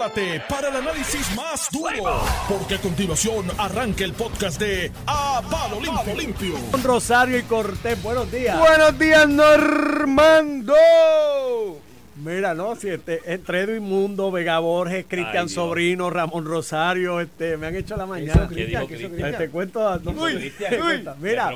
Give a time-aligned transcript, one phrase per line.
[0.00, 5.78] prepárate para el análisis más duro, porque a continuación arranca el podcast de A Palo
[5.80, 6.14] Limpio.
[6.14, 6.54] Limpio.
[6.70, 8.58] Con Rosario y Cortés, buenos días.
[8.58, 10.74] Buenos días, Normando.
[12.16, 15.48] Mira, no, si este, entre Edwin Mundo, Vega Borges, Cristian.
[15.50, 18.48] Sobrino, Ramón Rosario, este, me han hecho la mañana.
[18.48, 19.36] ¿Qué dijo ¿Qué hizo Cristian?
[19.36, 21.14] Te cuento, no, Uy, Cristian, uy, te cuento.
[21.20, 21.50] Mira.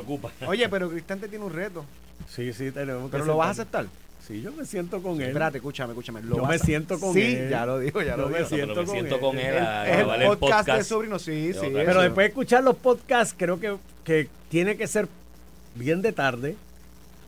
[0.46, 1.84] Oye, pero Cristian te tiene un reto.
[2.28, 3.86] sí, sí, tenemos que ¿Pero lo vas a aceptar?
[4.26, 5.28] Sí, yo me siento con él.
[5.28, 6.22] Espérate, escúchame, escúchame.
[6.22, 7.50] ¿lo Yo me a- siento con sí, él.
[7.50, 8.48] ya lo digo, ya Yo lo me digo.
[8.48, 9.20] siento me con siento él.
[9.20, 11.66] con él a Es el el podcast, de sobrino, sí, sí.
[11.72, 15.08] Pero después de escuchar los podcasts, creo que, que tiene que ser
[15.74, 16.56] bien de tarde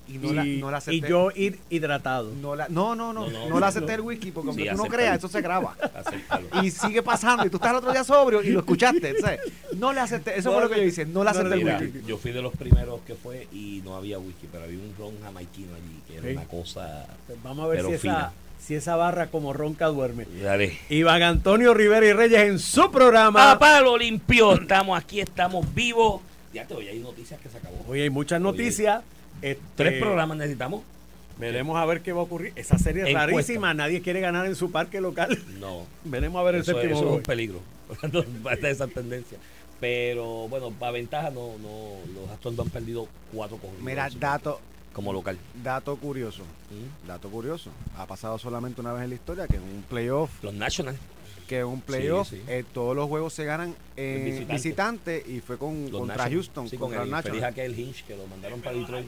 [0.09, 1.09] y no, la, no la y acepté.
[1.09, 2.33] yo ir hidratado.
[2.41, 3.67] No, la, no, no, no, No, no, no, la no.
[3.67, 5.77] acepté el whisky porque aunque Sí, tú no creas, eso se graba.
[5.95, 6.47] Acéptalo.
[6.63, 9.41] Y sigue pasando y tú estás el otro día sobrio y lo escuchaste, ¿sabes?
[9.77, 11.79] No le acepté, eso No fue lo que yo hice, no le acepté el Mira,
[11.79, 12.03] whisky.
[12.07, 15.15] yo fui de los primeros que fue y no había whisky, pero había un ron
[15.23, 16.33] jamaiquino allí, que era Sí.
[16.37, 17.07] una cosa...
[17.27, 18.33] Pues vamos a ver Pero si esa,
[18.65, 20.27] si esa barra como ronca duerme.
[20.43, 20.79] Dale.
[20.89, 23.51] Iván Antonio Rivera y Reyes en su programa.
[23.53, 26.21] A palo limpio, estamos aquí, estamos vivos.
[26.55, 27.85] Ya te voy, hay noticias que se acabó.
[27.89, 29.03] Hoy hay muchas noticias.
[29.43, 30.83] Este, Tres programas necesitamos.
[31.39, 32.53] Veremos a ver qué va a ocurrir.
[32.57, 33.27] Esa serie es Encuesta.
[33.33, 33.75] rarísima.
[33.75, 35.39] Nadie quiere ganar en su parque local.
[35.61, 35.87] No.
[36.05, 37.61] Veremos a ver el séptimo eso es un peligro.
[38.61, 39.39] De esa tendencia.
[39.79, 43.83] Pero bueno, para ventaja no, no, los Astros no han perdido cuatro corridos.
[43.83, 44.59] Mira, dato,
[44.95, 45.37] Como local.
[45.63, 47.07] dato curioso, ¿Mm?
[47.07, 47.71] dato curioso.
[47.99, 50.99] Ha pasado solamente una vez en la historia que en un playoff Los Nationals,
[51.47, 52.43] que un playoff sí.
[52.49, 54.53] eh, todos los juegos se ganan en Visitante.
[54.55, 55.25] visitante.
[55.27, 56.47] y fue con, los contra Nationals.
[56.47, 57.53] Houston, Sí, con contra el los feliz Nationals.
[57.59, 59.07] aquel Hinch que lo mandaron para Detroit.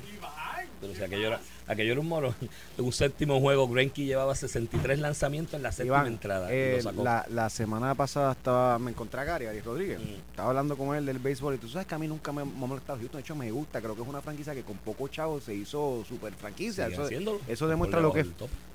[0.80, 2.34] Pero si aquello era, aquello era un moro.
[2.78, 6.48] En un séptimo juego, Greinke llevaba 63 lanzamientos en la séptima Iván, entrada.
[6.50, 9.98] eh, la, la semana pasada estaba, me encontré a Gary, Gary Rodríguez.
[9.98, 10.14] Mm.
[10.30, 12.44] Estaba hablando con él del béisbol y tú sabes que a mí nunca me, ha
[12.44, 13.18] molestado Houston.
[13.18, 13.80] De hecho, me gusta.
[13.80, 16.86] Creo que es una franquicia que con poco chavo se hizo super franquicia.
[16.88, 18.24] Sigue Eso, eso demuestra lo que,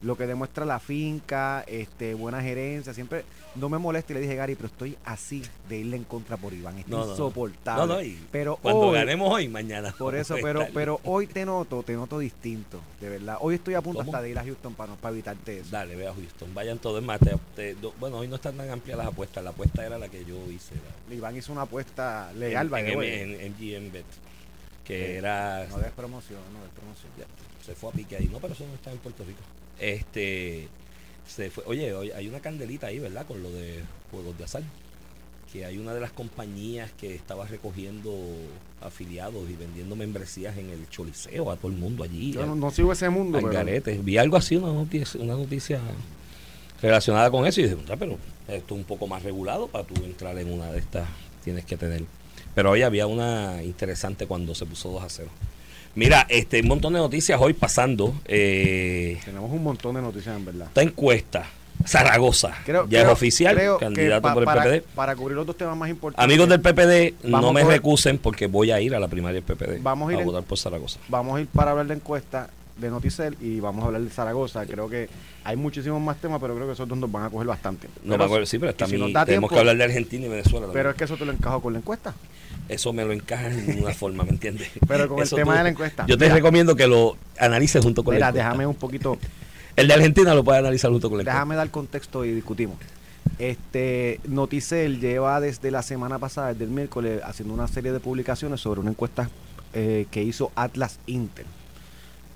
[0.01, 2.93] lo que demuestra la finca, este, buena gerencia.
[2.93, 3.23] Siempre
[3.55, 6.53] no me molesta y le dije, Gary, pero estoy así de irle en contra por
[6.53, 6.77] Iván.
[6.79, 7.87] Está No, insoportable.
[7.87, 9.93] No, no, pero Cuando hoy, ganemos hoy, mañana.
[9.97, 13.37] por eso, pero, pero hoy te noto, te noto distinto, de verdad.
[13.41, 14.11] Hoy estoy a punto ¿Cómo?
[14.11, 15.69] hasta de ir a Houston para, no- para evitarte eso.
[15.71, 16.53] Dale, ve a Houston.
[16.53, 16.99] Vayan todos.
[17.01, 19.43] Es más, te- te- do- bueno, hoy no están tan amplias las apuestas.
[19.43, 20.75] La apuesta era la que yo hice.
[21.09, 24.05] la- Iván hizo una apuesta legal, en, en, en MGM Bet.
[24.85, 25.11] Que Sí.
[25.13, 25.65] era.
[25.69, 27.11] No des promoción, no des promoción.
[27.17, 27.25] ya,
[27.65, 28.27] se fue a pique ahí.
[28.31, 29.39] No, pero eso no está en Puerto Rico.
[29.79, 30.67] Este.
[31.27, 31.63] Se fue.
[31.67, 33.25] Oye, hoy hay una candelita ahí, ¿verdad?
[33.25, 34.63] Con lo de juegos de azar.
[35.53, 38.11] Que hay una de las compañías que estaba recogiendo
[38.81, 42.33] afiliados y vendiendo membresías en el Choliseo a todo el mundo allí.
[42.33, 43.99] Yo no, no sigo ese mundo, pero garete.
[44.03, 45.79] Vi algo así, una noticia, una noticia
[46.81, 49.93] relacionada con eso y dije, "Ah, pero esto es un poco más regulado para tú
[50.03, 51.07] entrar en una de estas,
[51.43, 52.03] tienes que tener.
[52.55, 55.29] Pero hoy había una interesante cuando se puso 2 a 0.
[55.95, 58.15] Mira, este un montón de noticias hoy pasando.
[58.25, 60.67] Eh, tenemos un montón de noticias en verdad.
[60.67, 61.45] esta encuesta,
[61.85, 64.81] Zaragoza, Creo, ya creo- es oficial, creo candidato pa- por el para, PPD.
[64.95, 66.23] Para cubrir los dos temas más importantes.
[66.23, 69.41] Amigos del PPD, no me a coger- recusen porque voy a ir a la primaria
[69.41, 70.99] del PPD Vamos a ir en- votar por Zaragoza.
[71.09, 74.65] Vamos a ir para hablar de encuesta de Noticel y vamos a hablar de Zaragoza.
[74.65, 75.07] Creo que
[75.43, 77.87] hay muchísimos más temas, pero creo que esos dos nos van a coger bastante.
[77.87, 80.25] No Pero me acuerdo, sí, pero está si mi- tenemos tiempo- que hablar de Argentina
[80.25, 80.61] y Venezuela.
[80.61, 80.73] también.
[80.73, 82.13] Pero es que eso te lo encajo con la encuesta.
[82.69, 84.69] Eso me lo encaja en una forma, ¿me entiendes?
[84.87, 86.05] Pero con el tema de la encuesta.
[86.07, 86.35] Yo te Mira.
[86.35, 88.47] recomiendo que lo analices junto con Mira, la encuesta.
[88.49, 89.17] déjame un poquito,
[89.75, 91.33] El de Argentina lo puedes analizar junto con encuesta.
[91.33, 92.77] déjame dar contexto y discutimos.
[93.39, 98.61] Este Noticel lleva desde la semana pasada, desde el miércoles, haciendo una serie de publicaciones
[98.61, 99.29] sobre una encuesta
[99.73, 101.45] eh, que hizo Atlas Intel.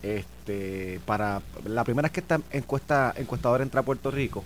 [0.02, 4.44] Este, para la primera es que esta encuesta encuestadora entra a Puerto Rico.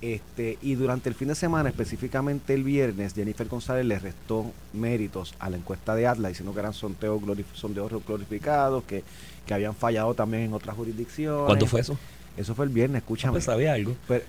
[0.00, 5.34] Este, y durante el fin de semana, específicamente el viernes, Jennifer González le restó méritos
[5.40, 9.02] a la encuesta de Atlas, diciendo que eran sondeos, glorif- sondeos glorificados, que,
[9.46, 11.46] que habían fallado también en otras jurisdicciones.
[11.46, 11.98] ¿Cuándo fue eso?
[12.36, 13.32] Eso fue el viernes, escúchame.
[13.32, 13.94] Pues sabía algo.
[14.08, 14.24] Pero,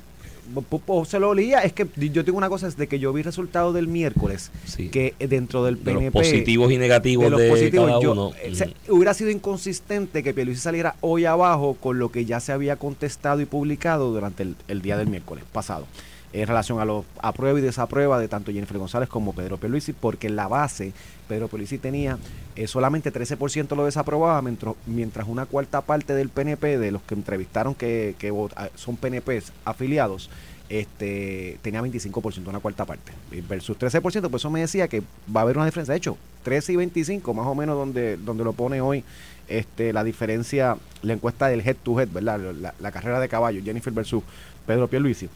[0.86, 3.74] po- se lo olía, es que yo tengo una cosa, desde que yo vi resultados
[3.74, 4.90] del miércoles, Sí.
[4.90, 8.12] que dentro del de los PNP positivos y negativos de de, los positivos, cada yo-
[8.12, 8.32] uno.
[8.44, 12.76] eh, hubiera sido inconsistente que Pierluisi saliera hoy abajo con lo que ya se había
[12.76, 15.86] contestado y publicado durante el, el día del miércoles pasado
[16.34, 20.30] en relación a los aprueba y desaprueba de tanto Jennifer González como Pedro Pierluisi, porque
[20.30, 20.94] la base
[21.28, 22.18] Pedro Pierluisi tenía
[22.56, 27.16] eh, solamente 13% lo desaprobaba, mientras, mientras una cuarta parte del PNP, de los que
[27.16, 30.30] entrevistaron que, que ah, son PNPs afiliados,
[30.70, 33.12] este tenía 25%, una cuarta parte,
[33.48, 35.02] versus 13%, pues eso me decía que
[35.36, 35.94] va a haber una diferencia.
[35.94, 39.04] De hecho, 13 y 25, más o menos donde, donde lo pone hoy
[39.48, 42.40] este la diferencia, la encuesta del head to head, ¿verdad?
[42.54, 44.24] La, la carrera de caballo, Jennifer versus
[44.66, 45.30] Pedro Pierluisi.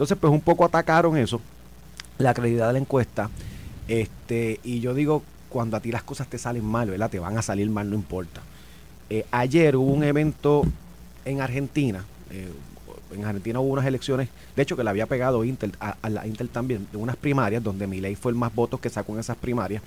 [0.00, 1.42] Entonces, pues un poco atacaron eso,
[2.16, 3.28] la credibilidad de la encuesta,
[3.86, 7.10] este y yo digo, cuando a ti las cosas te salen mal, ¿verdad?
[7.10, 8.40] Te van a salir mal, no importa.
[9.10, 10.62] Eh, ayer hubo un evento
[11.26, 12.50] en Argentina, eh,
[13.12, 16.26] en Argentina hubo unas elecciones, de hecho que le había pegado Intel, a, a la
[16.26, 19.36] Intel también, de unas primarias donde Milei fue el más votos que sacó en esas
[19.36, 19.82] primarias,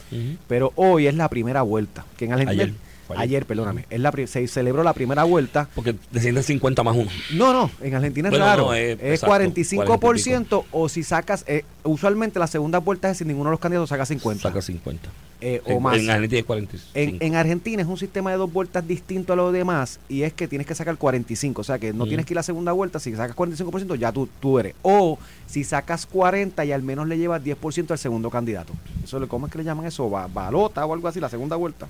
[0.48, 2.75] pero hoy es la primera vuelta, que en Argentina, Ayer,
[3.15, 3.45] ayer.
[3.45, 7.09] perdóname, es la, se celebró la primera vuelta, Porque descienden 50 más uno.
[7.33, 8.65] no, no, en Argentina es Bueno, raro.
[8.67, 13.25] no, es- es exacto, 45% o si sacas, eh, usualmente la segunda vuelta es si
[13.25, 15.09] ninguno de los candidatos saca 50 Saca 50.
[15.41, 15.97] eh, o En- más.
[15.97, 16.91] En Argentina es 45.
[16.94, 20.31] En, en Argentina es un sistema de dos vueltas distinto a lo demás y es
[20.33, 22.07] que tienes que sacar 45, o sea que no Mm.
[22.07, 24.73] tienes que ir a la segunda vuelta, si sacas 45% ya tú, tú eres.
[24.83, 28.73] O si sacas 40 y al menos le llevas 10% al segundo candidato.
[29.03, 30.09] Eso, le- ¿Cómo es que le llaman eso?
[30.09, 31.88] Ba- balota o algo así, la segunda vuelta.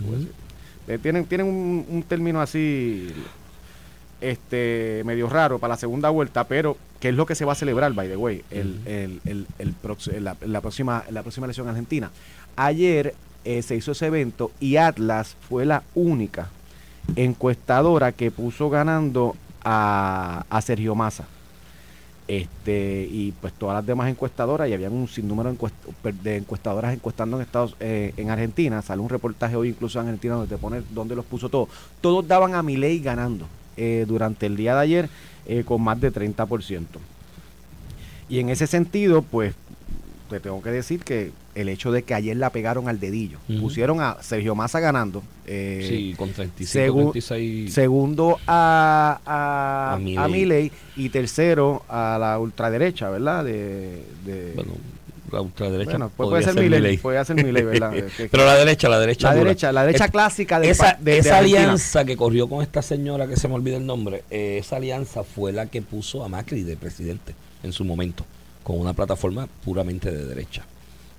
[0.00, 0.26] Ujú.
[0.88, 3.08] Eh, tienen tienen un, un término así
[4.20, 7.56] este medio raro para la segunda vuelta, pero que es lo que se va a
[7.56, 11.68] celebrar, by the way, el, el- el- el prox- la, la próxima, la próxima elección
[11.68, 12.10] argentina.
[12.56, 13.14] Ayer
[13.44, 16.50] eh, se hizo ese evento y Atlas fue la única
[17.14, 21.26] encuestadora que puso ganando a, a Sergio Massa.
[22.28, 25.56] Este, y pues todas las demás encuestadoras, y habían un sinnúmero
[26.22, 28.82] de encuestadoras encuestando en Estados eh, en Argentina.
[28.82, 31.70] Sale un reportaje hoy incluso en Argentina donde te pone dónde los puso todos.
[32.02, 33.46] Todos daban a Milei ganando
[33.78, 35.08] eh, durante el día de ayer
[35.46, 36.84] eh, con más de 30%.
[38.28, 39.54] Y en ese sentido, pues
[40.28, 44.00] te tengo que decir que el hecho de que ayer la pegaron al dedillo, pusieron
[44.00, 45.22] a Sergio Massa ganando.
[45.46, 47.72] eh, Sí, con 35, segu- 36.
[47.74, 49.94] Segundo a, a,
[50.24, 50.28] A.
[50.28, 53.44] Milei y tercero a la ultraderecha, ¿verdad?
[53.44, 54.72] De, de- Bueno,
[55.32, 55.90] la ultraderecha.
[55.90, 56.96] bueno, pues puede ser Milei.
[56.98, 57.92] puede ser Milei, ¿verdad?
[58.30, 59.28] Pero la derecha, la derecha.
[59.28, 59.44] la dura.
[59.44, 63.26] derecha, la derecha Es- clásica de, esa, de- esa alianza que corrió con esta señora
[63.26, 66.62] que se me olvida el nombre, eh, esa alianza fue la que puso a Macri
[66.62, 68.24] de presidente en su momento,
[68.62, 70.64] con una plataforma puramente de derecha.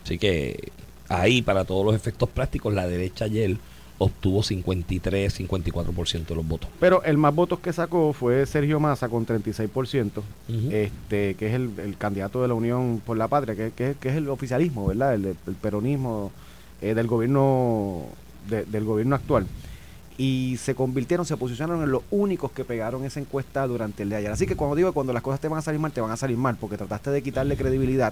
[0.10, 0.72] Así que
[1.08, 3.58] ahí, para todos los efectos prácticos, la derecha ayer
[4.00, 6.68] obtuvo 53, 54% de los votos.
[6.80, 10.72] Pero el más votos que sacó fue Sergio Massa con 36%, Ujú.
[10.72, 14.10] este, que es el, el candidato de la Unión por la Patria, que, que- que
[14.10, 15.14] es el oficialismo, ¿verdad?
[15.14, 16.32] El, el peronismo
[16.82, 18.06] eh, del gobierno
[18.50, 19.46] de- del gobierno actual.
[20.18, 24.18] Y se convirtieron, se posicionaron en los únicos que pegaron esa encuesta durante el día
[24.18, 24.32] de ayer.
[24.34, 26.18] Así que cuando digo cuando las cosas te van a salir mal, te van a
[26.18, 28.12] salir mal, porque trataste de quitarle credibilidad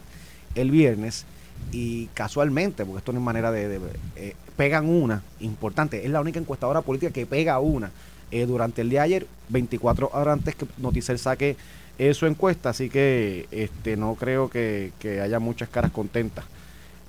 [0.53, 1.25] el viernes
[1.71, 3.79] y casualmente, porque esto no es manera de...
[4.15, 7.91] eh, pegan una, importante, es la única encuestadora política que pega una
[8.31, 11.55] eh, durante el día de ayer, 24 horas antes que Noticel saque
[11.99, 16.45] eh, su encuesta, así que este no creo que haya muchas caras contentas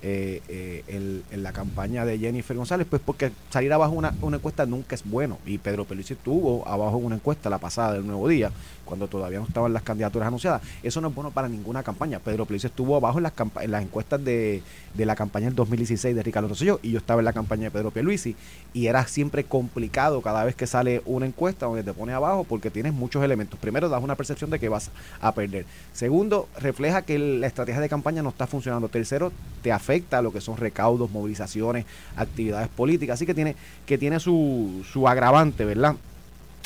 [0.01, 4.65] eh, eh, en la campaña de Jennifer González, pues porque salir abajo una, una encuesta
[4.65, 5.37] nunca es bueno.
[5.45, 8.51] Y Pedro Pelusi estuvo abajo en una encuesta la pasada del Nuevo Día,
[8.85, 10.61] cuando todavía no estaban las candidaturas anunciadas.
[10.83, 12.19] Eso no es bueno para ninguna campaña.
[12.19, 14.63] Pedro Pelusi estuvo abajo en las, en las encuestas de,
[14.93, 17.71] de la campaña del 2016 de Ricardo Rosselló y yo estaba en la campaña de
[17.71, 18.35] Pedro Pierluisi
[18.73, 22.71] y era siempre complicado cada vez que sale una encuesta donde te pone abajo porque
[22.71, 23.59] tienes muchos elementos.
[23.59, 24.91] Primero, das una percepción de que vas
[25.21, 25.65] a perder.
[25.93, 28.89] Segundo, refleja que la estrategia de campaña no está funcionando.
[28.89, 29.31] Tercero,
[29.61, 29.88] te afecta
[30.21, 33.15] lo que son recaudos, movilizaciones, actividades políticas.
[33.15, 33.55] Así que tiene,
[33.85, 35.95] que tiene su, su agravante, ¿verdad?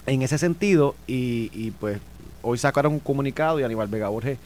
[0.05, 1.99] En ese sentido, y, y pues
[2.41, 4.37] hoy sacaron un comunicado y Aníbal Vega Borges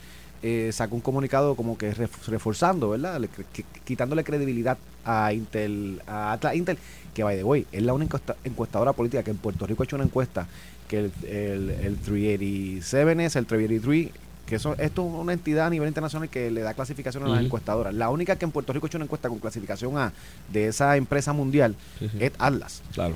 [0.44, 3.20] eh, sacó un comunicado como que ref- reforzando, ¿verdad?
[3.20, 6.78] Le- qui- quitándole credibilidad a Intel, a Atlas Intel,
[7.16, 9.86] que by the way, es la única encuesta- encuestadora política que en Puerto Rico ha
[9.86, 10.48] hecho una encuesta
[10.88, 14.10] que el, el, el 387 es el 383
[14.48, 17.44] que eso, esto es una entidad a nivel internacional que le da clasificación a las
[17.44, 17.94] encuestadoras.
[17.94, 20.12] La única que en Puerto Rico ha hecho una encuesta con clasificación A
[20.52, 22.18] de esa empresa mundial Sí, sí.
[22.21, 22.81] es Atlas.
[22.94, 23.16] Claro.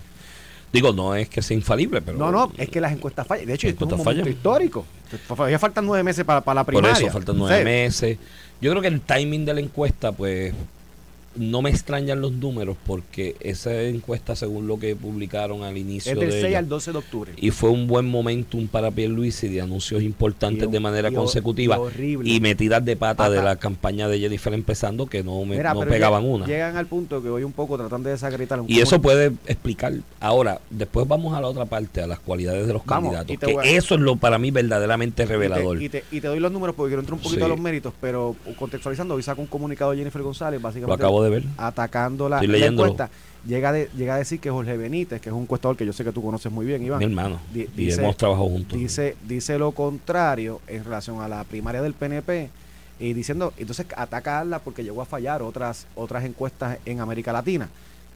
[0.74, 2.18] Digo, no es que sea infalible, pero.
[2.18, 3.46] no, no, es que las encuestas fallan.
[3.46, 4.34] De hecho, esto es un momento fallan.
[4.38, 4.86] histórico.
[5.28, 6.98] Todavía faltan nueve meses para, para la Por primaria.
[7.08, 8.18] eso faltan nueve meses.
[8.62, 10.54] Yo creo que el timing de la encuesta, pues,
[11.36, 16.20] no me extrañan los números porque esa encuesta, según lo que publicaron al inicio Es
[16.20, 17.32] del de 6 ella, al 12 de octubre.
[17.38, 21.80] y fue un buen momentum para Pierluisi de anuncios importantes de manera y- consecutiva y
[21.80, 22.30] horrible.
[22.30, 25.82] y metidas de pata de la campaña de Jennifer empezando que no, me, Mira, no
[25.82, 26.46] pegaban una.
[26.46, 29.94] Llegan al punto que hoy un poco tratan de desacreditar un Y eso puede explicar.
[30.20, 33.38] Ahora, después vamos a la otra parte, a las cualidades de los Vamos, candidatos.
[33.50, 35.82] Que a- eso es lo para mí verdaderamente revelador.
[35.82, 37.46] Y te, y te- y te doy los números porque quiero entrar un poquito Sí.
[37.46, 41.36] a los méritos, pero contextualizando, hoy saca un comunicado de Jennifer González, Lo básicamente acabo
[41.36, 41.44] de ver.
[41.58, 42.92] atacando la, Estoy la leyéndolo.
[42.92, 43.14] encuesta.
[43.46, 46.04] Llega, de- llega a decir que Jorge Benítez, que es un encuestador que yo sé
[46.04, 47.40] que tú conoces muy bien, Iván, Mi hermano.
[47.52, 48.78] di- y dice- hemos trabajado juntos.
[48.78, 52.50] dice, dice lo contrario en relación a la primaria del PNP
[53.00, 57.34] y diciendo, entonces ataca a Atlas porque llegó a fallar otras, otras encuestas en América
[57.34, 57.68] Latina.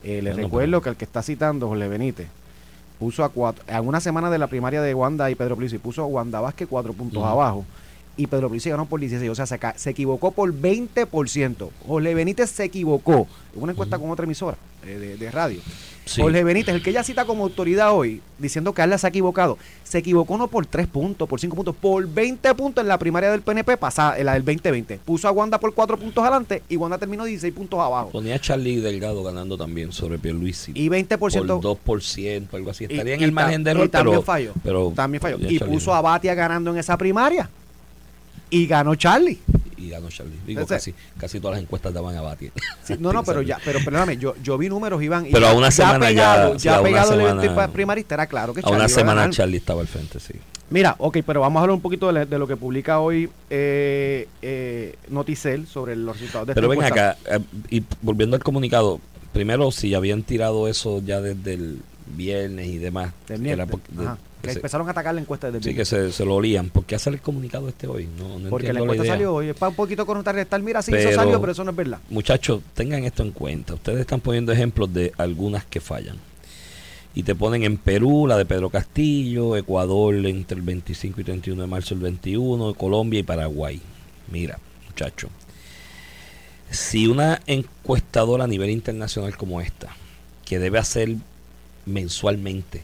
[0.03, 2.27] Eh, les Bueno, recuerdo que el que está citando, Jorge Benítez,
[2.99, 6.03] puso a cuatro, a una semana de la primaria de Wanda y Pedro Plissi, puso
[6.03, 7.65] a Wanda Vázquez cuatro puntos abajo.
[8.17, 11.69] Y Pedro Plissi ganó por 16, o sea, se, se equivocó por 20%.
[11.85, 13.27] Jorge Benítez se equivocó.
[13.55, 15.59] en Una encuesta con otra emisora eh, de, de radio.
[16.05, 16.21] Sí.
[16.21, 19.57] Jorge Benítez, el que ella cita como autoridad hoy, diciendo que Arla se ha equivocado,
[19.83, 23.31] se equivocó no por 3 puntos, por 5 puntos, por 20 puntos en la primaria
[23.31, 24.99] del PNP pasada, en la del 2020.
[25.03, 28.11] Puso a Wanda por 4 puntos adelante y Wanda terminó 16 puntos abajo.
[28.11, 30.71] Ponía a Charlie Delgado ganando también sobre Pierluisi.
[30.75, 32.85] Y 20% por 2%, algo así.
[32.87, 34.53] y- Estaría en y el ta- margen de y error, también pero, falló.
[34.63, 35.37] pero también falló.
[35.39, 37.49] Y Charlie puso a Batia ganando en esa primaria.
[38.49, 39.39] Y ganó Charlie.
[39.77, 40.37] y ganó Charlie.
[40.45, 42.51] Digo, casi, casi todas las encuestas daban a Batia.
[42.83, 45.25] Sí, no, no, pero ya, pero perdóname, yo, yo vi números, Iván.
[45.27, 47.73] y Pero ya- a una semana ya- pegado, sí, a una pegado el semana- evento
[47.73, 49.29] primarista era claro que A Charlie una iba semana.
[49.29, 50.33] Charlie estaba al frente, sí.
[50.69, 54.95] Mira, ok, pero vamos a hablar un poquito de, lo que publica hoy eh, eh,
[55.09, 58.99] Noticel sobre los resultados de esta Pero ven acá, eh, y volviendo al comunicado,
[59.31, 63.77] primero, si habían tirado eso ya desde el viernes y demás, Del que era de-
[64.03, 66.35] ajá, que se- empezaron a atacar la encuesta desde el sí, que se, se lo
[66.35, 66.69] olían.
[66.69, 68.07] ¿Por qué el comunicado este hoy?
[68.17, 70.61] No, no Porque la encuesta salió hoy, es para un poquito contrarrestar.
[70.61, 71.99] Mira, sí, Pero- eso salió, pero eso no es verdad.
[72.09, 73.73] Muchachos, tengan esto en cuenta.
[73.75, 76.17] Ustedes están poniendo ejemplos de algunas que fallan.
[77.13, 81.61] Y te ponen en Perú, la de Pedro Castillo, Ecuador entre el 25 y 31
[81.61, 83.81] de marzo el 21, Colombia y Paraguay.
[84.29, 85.29] Mira, muchachos,
[86.69, 89.95] si una encuestadora a nivel internacional como esta,
[90.43, 91.15] que debe hacer
[91.85, 92.83] mensualmente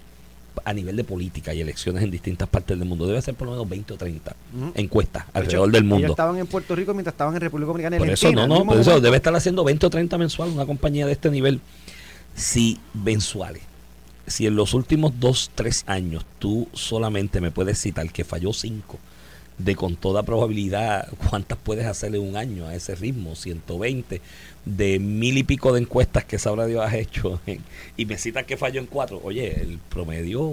[0.66, 3.52] a nivel de política y elecciones en distintas partes del mundo, debe hacer por lo
[3.54, 4.72] menos 20 o 30 Ujú.
[4.76, 6.08] encuestas De hecho, alrededor del Ellos mundo.
[6.10, 8.48] estaban en Puerto Rico mientras estaban en República Dominicana Por eso Argentina.
[8.48, 11.30] no, no, por eso debe estar haciendo 20 o 30 mensuales una compañía de este
[11.32, 11.62] nivel.
[12.36, 13.64] Si mensuales,
[14.28, 19.00] si en los últimos 2, 3 años tú solamente me puedes citar que falló 5,
[19.64, 23.36] de con toda probabilidad, ¿cuántas puedes hacer en un año a ese ritmo?
[23.36, 24.22] 120,
[24.66, 27.40] de mil y pico de encuestas que sabrá Dios has hecho,
[27.98, 29.22] y me citas que falló en 4.
[29.24, 30.52] Oye, el promedio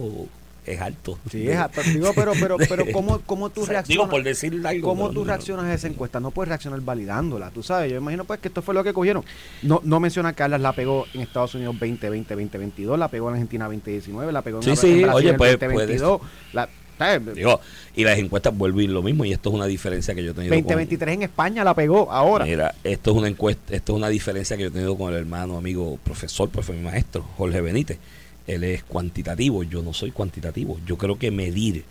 [0.67, 1.19] es alto.
[1.31, 3.89] Sí, es a- pero digo, pero, pero, pero ¿cómo, cómo tú o sea, reaccionas?
[4.07, 4.87] Digo, por decir algo.
[4.89, 6.21] ¿Cómo tú no- reaccionas a esa encuesta?
[6.21, 7.91] No puedes reaccionar validándola, tú sabes.
[7.91, 9.25] Yo imagino pues que esto fue lo que cogieron.
[9.63, 13.35] No, no menciona que Carlas la pegó en Estados Unidos 2020, 2022, la pegó en
[13.37, 16.21] Argentina 2019, la pegó en, Sí, en sí, Brasil oye, en pues, 2022.
[16.53, 16.88] La, ¿sabes?
[17.35, 17.61] Digo,
[17.95, 20.53] y las encuestas ir lo mismo y esto es una diferencia que yo he tenido
[20.55, 22.45] con- 2023 en España la pegó ahora.
[22.45, 25.19] Mira, esto es una encuesta, esto es una diferencia que yo he tenido con el
[25.19, 27.99] hermano, amigo, profesor, profe, mi maestro, Jorge Benítez.
[28.47, 30.79] Él es cuantitativo, yo no soy cuantitativo.
[30.87, 31.85] Yo creo que medir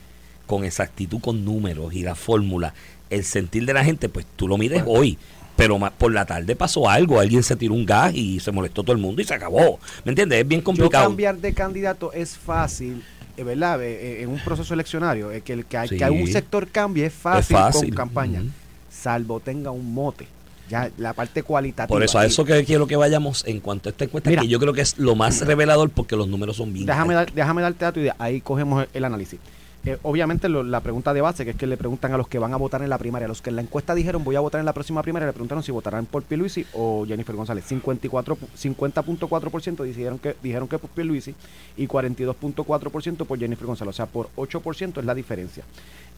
[0.45, 2.73] con exactitud, con números y la fórmula,
[3.09, 5.17] el sentir de la gente, pues tú lo mides hoy.
[5.55, 8.91] Pero por la tarde pasó algo, alguien se tiró un gas y se molestó todo
[8.95, 9.79] el mundo y se acabó.
[10.05, 10.39] ¿Me entiendes?
[10.41, 11.05] Es bien Yo complicado.
[11.05, 13.03] cambiar de candidato es fácil,
[13.43, 13.81] ¿verdad?
[13.83, 15.97] Eh, eh, en un proceso eleccionario, eh, que, el, que, hay- Sí.
[15.97, 17.89] que un sector cambie es fácil, fácil.
[17.89, 18.43] con campaña,
[18.91, 20.27] salvo tenga un mote.
[20.69, 21.87] Ya la parte cualitativa.
[21.87, 24.41] Por eso, a eso que quiero que vayamos en cuanto a esta encuesta, Mira.
[24.41, 27.31] que yo creo que es lo más revelador porque los números son bien Déjame, dar-
[27.31, 29.39] déjame darte dato y de ahí cogemos el, el análisis.
[29.85, 32.39] Eh, obviamente lo- la pregunta de base, que es que le preguntan a los que
[32.39, 34.41] van a votar en la primaria, a los que en la encuesta dijeron voy a
[34.41, 37.63] votar en la próxima primaria, le preguntaron si votarán por Pierluisi o Jennifer González.
[37.65, 41.35] 54, pu- 50.4% dijeron que, dijeron que por Pierluisi
[41.77, 43.93] y 42.4% por Jennifer González.
[43.93, 45.63] O sea, por 8% es la diferencia.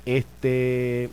[0.06, 1.10] Este...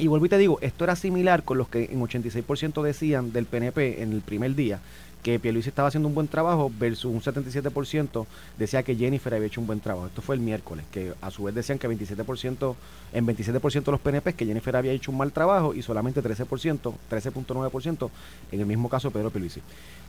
[0.00, 3.46] Y vuelvo y te digo, esto era similar con los que en 86% decían del
[3.46, 4.78] PNP en el primer día
[5.22, 9.60] que Pierluisi estaba haciendo un buen trabajo versus un 77% decía que Jennifer había hecho
[9.60, 10.06] un buen trabajo.
[10.06, 12.74] Esto fue el miércoles, que a su vez decían que 27%
[13.12, 16.92] en 27% de los PNP que Jennifer había hecho un mal trabajo y solamente 13%,
[17.10, 18.10] 13.9%
[18.52, 19.60] en el mismo caso Pedro Pierluisi.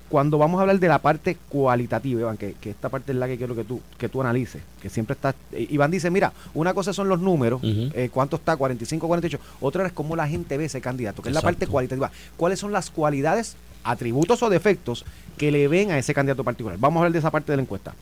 [0.10, 3.28] Cuando vamos a hablar de la parte cualitativa, Iván, que, que esta parte es la
[3.28, 5.36] que quiero que tú, que tú analices, que siempre está...
[5.51, 9.86] eh, Iván dice, mira, una cosa son los números, eh, cuánto está, 45, 48, otra
[9.86, 12.10] es cómo la gente ve ese candidato, que es la parte cualitativa.
[12.38, 15.05] ¿Cuáles son las cualidades, atributos o defectos
[15.38, 16.77] que le ven a ese candidato particular?
[16.79, 17.93] Vamos a hablar de esa parte de la encuesta.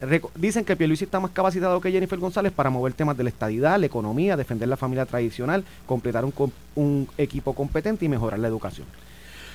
[0.00, 3.28] Reco- Dicen que Pierluisi está más capacitado que Jennifer González para mover temas de la
[3.28, 8.38] estadidad, la economía, defender la familia tradicional, completar un, com- un equipo competente y mejorar
[8.38, 8.86] la educación.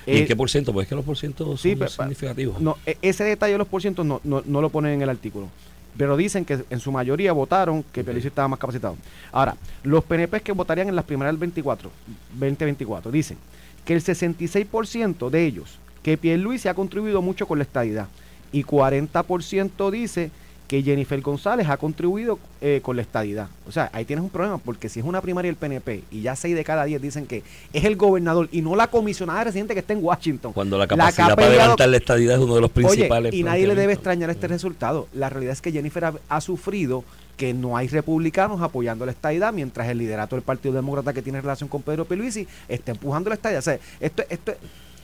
[0.05, 0.71] ¿Y en Eh, qué por ciento?
[0.71, 2.61] Pues es que los por ciento son sí, significativos.
[2.61, 5.47] no, e- ese detalle de los porcientos no, no, no lo ponen en el artículo.
[5.97, 8.05] Pero dicen que en su mayoría votaron que Ok.
[8.05, 8.97] Pierluisi estaba más capacitado.
[9.31, 11.89] Ahora, los PNP que votarían en las primarias del 24,
[12.33, 13.37] 2024, dicen
[13.85, 18.07] que el 66% de ellos, que Pierluisi ha contribuido mucho con la estadidad.
[18.51, 20.31] Y 40% dice
[20.67, 23.47] que Jennifer González ha contribuido eh, con la estadidad.
[23.67, 26.35] O sea, ahí tienes un problema, porque si es una primaria del PNP y ya
[26.35, 29.81] 6 de cada 10 dicen que es el gobernador y no la comisionada residente que
[29.81, 30.53] está en Washington.
[30.53, 33.31] Cuando la capacidad para levantar la estadidad es uno de los principales.
[33.31, 35.07] Oye, y nadie le debe extrañar este resultado.
[35.13, 37.03] La realidad es que Jennifer ha, ha sufrido
[37.37, 41.41] que no hay republicanos apoyando la estadidad, mientras el liderato del Partido Demócrata que tiene
[41.41, 43.59] relación con Pedro Pierluisi está empujando la estadidad.
[43.59, 44.53] O sea, esto, esto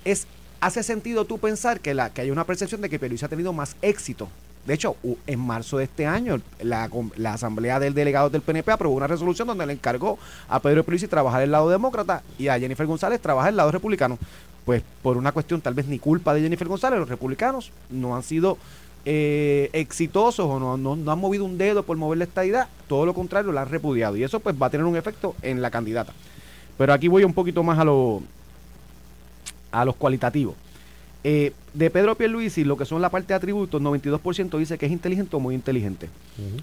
[0.06, 0.28] es
[0.60, 3.52] hace sentido tú pensar que la que hay una percepción de que Pierluisi ha tenido
[3.52, 4.30] más éxito.
[4.66, 4.96] De hecho,
[5.26, 9.48] en marzo de este año, la, la Asamblea del Delegado del PNP aprobó una resolución
[9.48, 13.50] donde le encargó a Pedro Pierluisi trabajar del lado demócrata y a Jennifer González trabajar
[13.50, 14.20] del lado republicano.
[14.64, 18.22] Pues por una cuestión tal vez ni culpa de Jennifer González, los republicanos no han
[18.22, 18.60] sido
[19.06, 23.06] eh, exitosos o no, no, no han movido un dedo por mover la estadidad, todo
[23.06, 24.18] lo contrario, la han repudiado.
[24.18, 26.14] Y eso pues va a tener un efecto en la candidata.
[26.78, 28.22] Pero aquí voy un poquito más a, lo,
[29.72, 30.56] a los cualitativos.
[31.24, 34.92] Eh, de Pedro Pierluisi, lo que son la parte de atributos, 92% dice que es
[34.92, 36.10] inteligente o muy inteligente,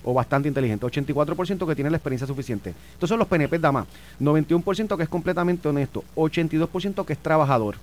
[0.03, 2.75] o bastante inteligente, 84% que tiene la experiencia suficiente.
[3.03, 3.87] Son los PNP más
[4.21, 7.77] 91% que es completamente honesto, 82% que es trabajador.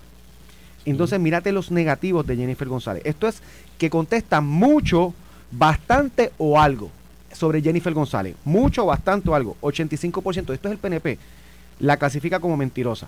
[0.86, 3.02] Entonces, mírate los negativos de Jennifer González.
[3.06, 3.42] Esto es
[3.78, 5.14] que contesta mucho,
[5.52, 6.90] bastante o algo
[7.32, 8.36] sobre Jennifer González.
[8.46, 9.58] Mucho, bastante o algo.
[9.62, 11.18] 85%, esto es el PNP,
[11.80, 13.08] la clasifica como mentirosa.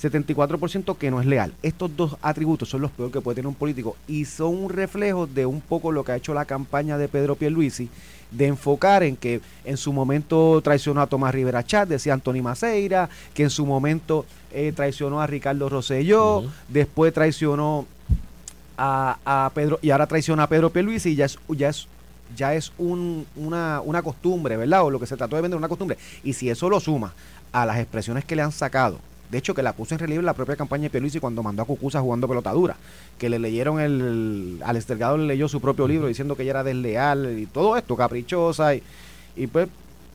[0.00, 1.52] 74% que no es leal.
[1.62, 5.26] Estos dos atributos son los peores que puede tener un político y son un reflejo
[5.26, 7.88] de un poco lo que ha hecho la campaña de Pedro Pierluisi
[8.30, 13.08] de enfocar en que en su momento traicionó a Tomás Rivera Chat, decía Anthony Maceira,
[13.34, 17.86] que en su momento eh, traicionó a Ricardo Rosselló, después traicionó
[18.76, 21.88] a, a, Pedro y ahora traiciona a Pedro Pierluisi y ya es, ya es
[22.36, 24.84] ya es un, una, una costumbre, ¿verdad?
[24.84, 25.96] O lo que se trató de vender una costumbre.
[26.22, 27.14] Y si eso lo suma
[27.52, 28.98] a las expresiones que le han sacado
[29.30, 31.66] de hecho, que la puso en relieve la propia campaña de Pierluisi cuando mandó a
[31.66, 32.76] Cucusa jugando pelotadura.
[33.18, 34.60] Que le leyeron el.
[34.64, 37.94] Al Estergado le leyó su propio libro diciendo que ella era desleal y todo esto,
[37.94, 38.74] caprichosa.
[38.74, 38.82] Y,
[39.36, 39.68] y pues,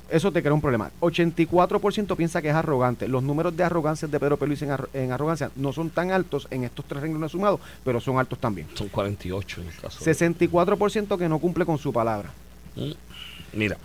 [0.10, 0.92] eso te crea un problema.
[1.00, 3.08] 84% piensa que es arrogante.
[3.08, 6.86] Los números de arrogancia de Pedro Pierluisi en, arrogancia no son tan altos en estos
[6.86, 8.68] tres renglones sumados, pero son altos también.
[8.74, 10.04] Son 48 en el caso.
[10.04, 12.32] 64% que no cumple con su palabra.
[12.76, 12.92] Mm,
[13.54, 13.78] mira,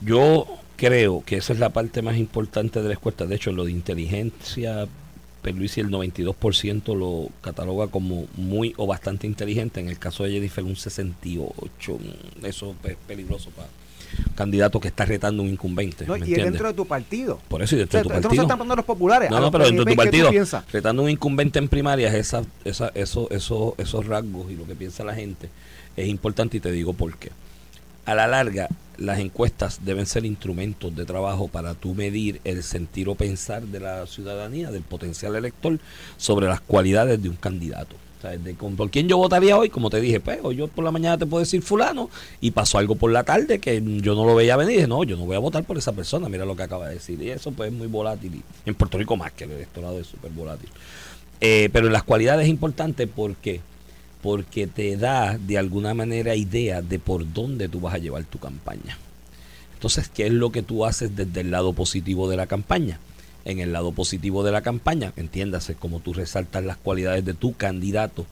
[0.00, 0.46] yo
[0.80, 3.26] creo que esa es la parte más importante de la encuesta.
[3.26, 4.88] De hecho, lo de inteligencia,
[5.42, 9.80] Perluisi el 92% lo cataloga como muy o bastante inteligente.
[9.80, 12.00] En el caso de Jennifer, un 68%.
[12.42, 13.68] Eso es peligroso para
[14.26, 16.06] un candidato que está retando un incumbente.
[16.06, 17.38] No, y dentro de tu partido.
[17.48, 18.30] Por eso, y dentro de tu partido.
[18.30, 19.30] no se están poniendo los populares.
[19.30, 20.30] No, no, pero dentro de tu partido.
[20.72, 25.04] Retando un incumbente en primarias, esa, esa, eso, eso, esos rasgos y lo que piensa
[25.04, 25.50] la gente
[25.94, 27.30] es importante y te digo por qué.
[28.06, 28.68] A la larga,
[29.00, 33.80] las encuestas deben ser instrumentos de trabajo para tú medir el sentir o pensar de
[33.80, 35.78] la ciudadanía, del potencial elector,
[36.18, 37.96] sobre las cualidades de un candidato.
[38.18, 40.84] O sea, de, por quién yo votaría hoy, como te dije, pues hoy yo por
[40.84, 42.10] la mañana te puedo decir fulano
[42.42, 45.02] y pasó algo por la tarde que yo no lo veía venir y dije, no,
[45.04, 47.20] yo no voy a votar por esa persona, mira lo que acaba de decir.
[47.22, 48.34] Y eso pues es muy volátil.
[48.34, 50.68] Y en Puerto Rico más que el electorado es súper volátil.
[51.40, 53.62] Eh, pero las cualidades es importante porque
[54.22, 58.38] porque te da de alguna manera idea de por dónde tú vas a llevar tu
[58.38, 58.98] campaña.
[59.74, 63.00] Entonces, ¿qué es lo que tú haces desde el lado positivo de la campaña?
[63.46, 67.54] En el lado positivo de la campaña, entiéndase, como tú resaltas las cualidades de tu
[67.54, 68.26] candidato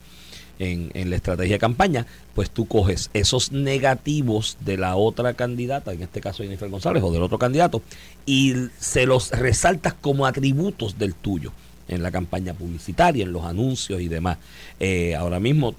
[0.59, 6.03] en, la estrategia de campaña, pues tú coges esos negativos de la otra candidata, en
[6.03, 7.81] este caso Jennifer González, o del otro candidato,
[8.27, 11.53] y se los resaltas como atributos del tuyo
[11.89, 14.39] en la campaña publicitaria, en los anuncios y demás.
[14.79, 15.75] Eh, ahora mismo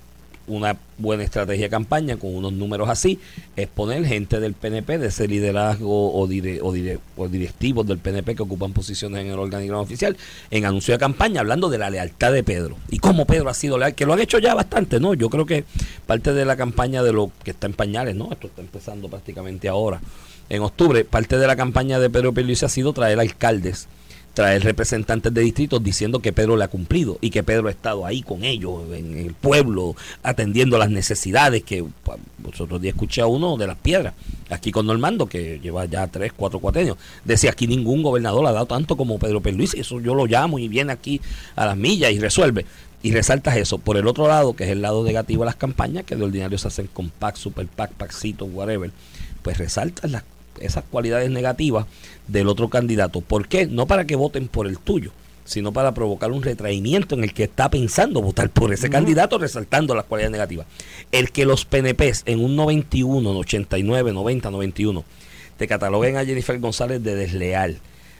[0.49, 3.19] una buena estrategia de campaña con unos números así
[3.55, 9.21] es poner gente del PNP, de ese liderazgo o, directivos del PNP que ocupan posiciones
[9.21, 10.17] en el organigrama oficial,
[10.51, 13.77] en anuncio de campaña, hablando de la lealtad de Pedro y cómo Pedro ha sido
[13.77, 15.13] leal, que lo han hecho ya bastante, ¿no?
[15.13, 15.63] Yo creo que
[16.05, 18.31] parte de la campaña de lo que está en pañales, ¿no?
[18.31, 20.01] Esto está empezando prácticamente ahora.
[20.49, 23.87] En octubre, parte de la campaña de Pedro Pérez ha sido traer alcaldes
[24.39, 28.05] traer representantes de distritos diciendo que Pedro le ha cumplido y que Pedro ha estado
[28.05, 33.25] ahí con ellos, en el pueblo, atendiendo las necesidades que pues, otros días escuché a
[33.25, 34.13] uno de las piedras,
[34.49, 38.65] aquí con Normando, que lleva ya tres, cuatro años decía aquí ningún gobernador ha dado
[38.65, 41.19] tanto como Pedro y eso yo lo llamo y viene aquí
[41.57, 42.65] a las millas y resuelve.
[43.03, 43.77] Y resaltas eso.
[43.77, 46.57] Por el otro lado, que es el lado negativo de las campañas, que de ordinario
[46.57, 48.91] se hacen con PAC, Super PAC, PACcito, whatever,
[49.41, 50.23] pues resaltas las
[50.59, 51.85] esas cualidades negativas
[52.27, 53.21] del otro candidato.
[53.21, 53.65] ¿Por qué?
[53.65, 55.11] No para que voten por el tuyo,
[55.45, 59.95] sino para provocar un retraimiento en el que está pensando votar por ese candidato, resaltando
[59.95, 60.67] las cualidades negativas.
[61.11, 65.03] El que los PNPs en un 91, 89, 90, 91
[65.57, 67.79] te cataloguen a Jennifer González de desleal,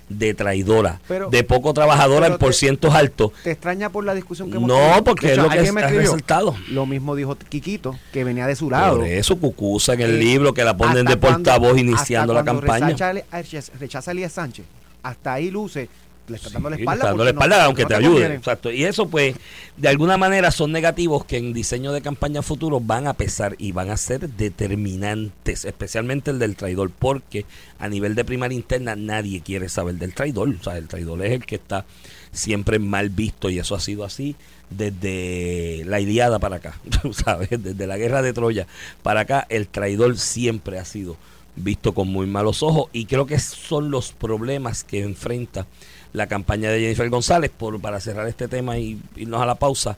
[0.09, 0.99] de traidora,
[1.31, 3.31] de poco trabajadora en por cientos altos.
[3.43, 6.55] ¿Te extraña por la discusión que hemos No, porque es lo que ha resultado.
[6.69, 8.97] Lo mismo dijo Quiquito, que venía de su lado.
[8.97, 12.89] Por eso Cucusa en el eh, libro que la ponen de portavoz iniciando la campaña.
[12.89, 14.65] Rechaza, rechaza a Elías Sánchez.
[15.01, 15.87] Hasta ahí luce
[16.29, 17.05] le está dando la espalda.
[17.05, 18.33] Dando la espalda, aunque te, ayude.
[18.33, 18.71] Exacto.
[18.71, 19.35] Y eso, pues,
[19.77, 23.71] de alguna manera son negativos que en diseño de campaña futuro van a pesar y
[23.71, 27.45] van a ser determinantes, especialmente el del traidor, porque
[27.79, 30.49] a nivel de primaria interna nadie quiere saber del traidor.
[30.49, 31.85] O sea, el traidor es el que está
[32.31, 34.35] siempre mal visto y eso ha sido así
[34.69, 36.79] desde la Iliada para acá,
[37.11, 37.49] ¿sabes?
[37.51, 38.67] Desde la guerra de Troya
[39.01, 41.17] para acá, el traidor siempre ha sido
[41.55, 45.65] visto con muy malos ojos y creo que son los problemas que enfrenta
[46.13, 49.97] la campaña de Jennifer González, por, para cerrar este tema y irnos a la pausa,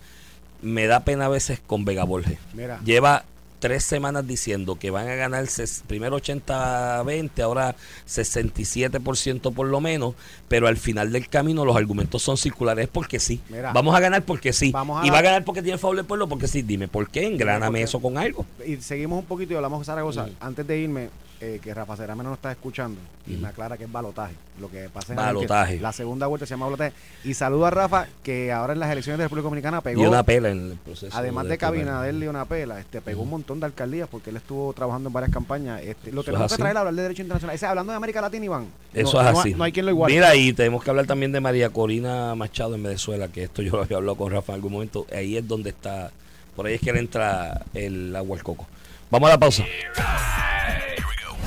[0.62, 2.38] me da pena a veces con Vega Borges.
[2.54, 2.80] Mira.
[2.84, 3.26] Lleva
[3.60, 5.46] tres semanas diciendo que van a ganar
[5.88, 7.76] primero 80-20, ahora
[8.08, 10.16] 67% por lo menos,
[10.48, 13.40] pero al final del camino los argumentos son circulares porque sí.
[13.50, 13.72] Mira.
[13.72, 14.72] Vamos a ganar porque sí.
[14.72, 16.64] Vamos a y va a ganar porque tiene favor del pueblo porque sí.
[16.64, 17.28] Dime, ¿por qué?
[17.28, 18.46] Engráname porque- eso con algo.
[18.66, 20.26] Y seguimos un poquito y hablamos de Zaragoza.
[20.26, 20.32] Mm.
[20.40, 21.10] Antes de irme,
[21.44, 23.42] eh, que Rafa Cerámeno nos está escuchando y Mm.
[23.42, 24.36] me aclara que es balotaje.
[24.60, 25.76] Lo que pasa es Balotaje.
[25.78, 26.94] que la segunda vuelta se llama balotaje.
[27.24, 30.04] Y saludo a Rafa, que ahora en las elecciones de República Dominicana pegó.
[30.04, 31.18] Y una pela en el proceso.
[31.18, 34.38] Además de este Cabinader y una pela, este, pegó un montón de alcaldías porque él
[34.38, 35.82] estuvo trabajando en varias campañas.
[35.82, 37.56] Este, lo tenemos es que traer a hablar de derecho internacional.
[37.56, 38.68] Ese, hablando de América Latina, Iván.
[38.94, 39.50] Eso no, es no así.
[39.50, 40.14] hay- No hay quien lo iguale.
[40.14, 43.72] Mira, y tenemos que hablar también de María Corina Machado en Venezuela, que esto yo
[43.78, 45.08] lo había hablado con Rafa en algún momento.
[45.12, 46.12] Ahí es donde está,
[46.56, 48.68] por ahí es que le entra el agua al coco.
[49.10, 49.66] Vamos a la pausa.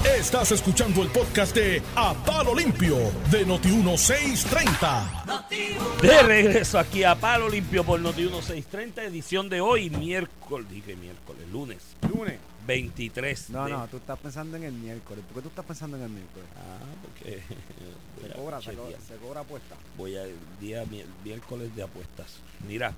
[0.04, 2.96] Estás escuchando el podcast de A Palo Limpio
[3.30, 6.00] de Noti1630.
[6.00, 11.48] De regreso aquí a Palo Limpio por Noti 1630, edición de hoy, miércoles, dije miércoles,
[11.50, 11.78] lunes,
[12.12, 12.38] Lunes.
[12.66, 15.22] 23 No, de- no, tú estás pensando en el miércoles.
[15.26, 16.46] ¿Por qué tú estás pensando en el miércoles?
[16.56, 17.42] Ah, porque
[18.22, 19.74] Se cobra, se cobra, se cobra apuesta.
[19.98, 20.24] Voy a
[20.60, 22.38] día mi- miércoles de apuestas.
[22.66, 22.94] Mira,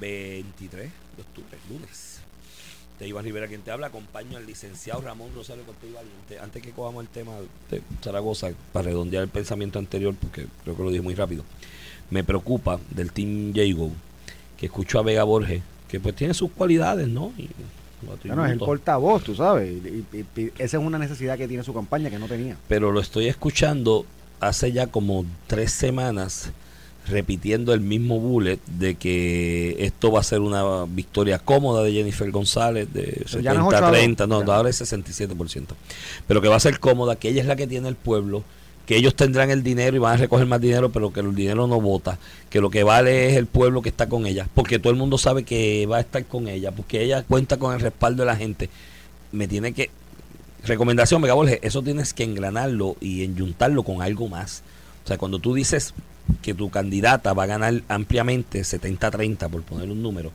[0.00, 2.20] 23 de octubre, lunes.
[2.98, 6.38] Te Iván Rivera quien te habla, acompaño al licenciado Ramón Rosario Cortés Valiente.
[6.38, 7.32] Antes que cojamos el tema
[7.70, 11.44] de Zaragoza, para redondear el pensamiento anterior, porque creo que lo dije muy rápido,
[12.08, 13.90] me preocupa del Team Jago,
[14.56, 17.32] que escucho a Vega Borges, que pues tiene sus cualidades, ¿no?
[17.36, 17.50] Y
[18.24, 19.70] Bueno, es el portavoz, tú sabes.
[19.70, 22.56] Y esa es una necesidad que tiene su campaña que no tenía.
[22.68, 24.06] pero lo estoy escuchando
[24.40, 26.50] hace ya como tres semanas
[27.08, 32.30] repitiendo el mismo bullet de que esto va a ser una victoria cómoda de Jennifer
[32.30, 34.56] González de Pero ya no es 70 8 a 30, no, Ya.
[34.56, 35.66] ahora es 67%.
[36.26, 38.42] Pero que va a ser cómoda, que ella es la que tiene el pueblo,
[38.86, 41.66] que ellos tendrán el dinero y van a recoger más dinero, pero que el dinero
[41.66, 42.18] no vota,
[42.50, 45.18] que lo que vale es el pueblo que está con ella, porque todo el mundo
[45.18, 48.36] sabe que va a estar con ella, porque ella cuenta con el respaldo de la
[48.36, 48.70] gente.
[49.32, 49.90] Me tiene que
[50.64, 54.62] Recomendación, Vega Borges, eso tienes que engranarlo y enyuntarlo con algo más.
[55.04, 55.94] O sea, cuando tú dices
[56.42, 60.32] que tu candidata va a ganar ampliamente 70-30, por poner un número,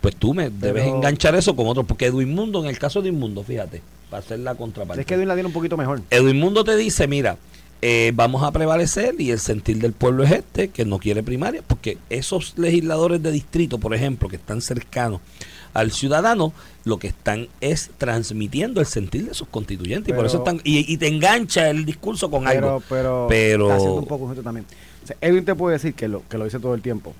[0.00, 1.84] pues tú me debes enganchar eso con otro.
[1.84, 5.00] Porque Edwin Mundo, en el caso de Edwin Mundo, fíjate, para hacer la contraparte.
[5.00, 6.02] Es que Edwin la tiene un poquito mejor.
[6.10, 7.38] Edwin Mundo te dice, mira,
[7.82, 11.62] eh, vamos a prevalecer y el sentir del pueblo es este, que no quiere primaria,
[11.66, 15.20] porque esos legisladores de distrito, por ejemplo, que están cercanos
[15.74, 16.52] al ciudadano,
[16.84, 20.12] lo que están es transmitiendo el sentir de sus constituyentes.
[20.12, 22.82] y por eso están, y, y te engancha el discurso con Pero, algo.
[22.88, 24.66] pero, Pero- está haciendo un poco injusto también.
[25.02, 27.12] O sea, Edwin te puede decir que lo, que lo dice todo el tiempo.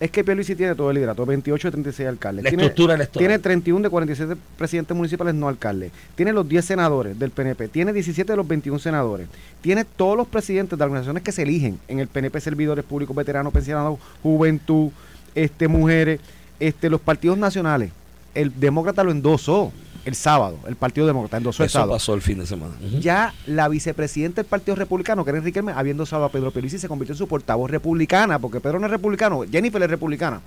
[0.00, 2.44] Es que Pierluisi tiene todo el liderato, 28 de 36 alcaldes.
[2.44, 3.18] La tiene, estructura electoral.
[3.18, 5.90] Tiene 31 de 47 presidentes municipales no alcaldes.
[6.14, 7.66] Tiene los 10 senadores del PNP.
[7.66, 9.26] Tiene 17 de los 21 senadores.
[9.60, 13.52] Tiene todos los presidentes de organizaciones que se eligen en el PNP, servidores públicos, veteranos,
[13.52, 14.90] pensionados, juventud,
[15.34, 16.20] este, mujeres,
[16.60, 17.90] este, los partidos nacionales.
[18.34, 19.72] El demócrata lo endosó
[20.04, 21.92] el sábado, el Partido Demócrata endosó el Eso sábado.
[21.92, 22.72] pasó el fin de semana.
[23.00, 26.78] Ya la vicepresidenta del Partido Republicano, que era Enrique Hermes, habiendo usado a Pedro Pierluisi,
[26.78, 30.40] se convirtió en su portavoz republicana, porque Pedro no es republicano, Jennifer es republicana.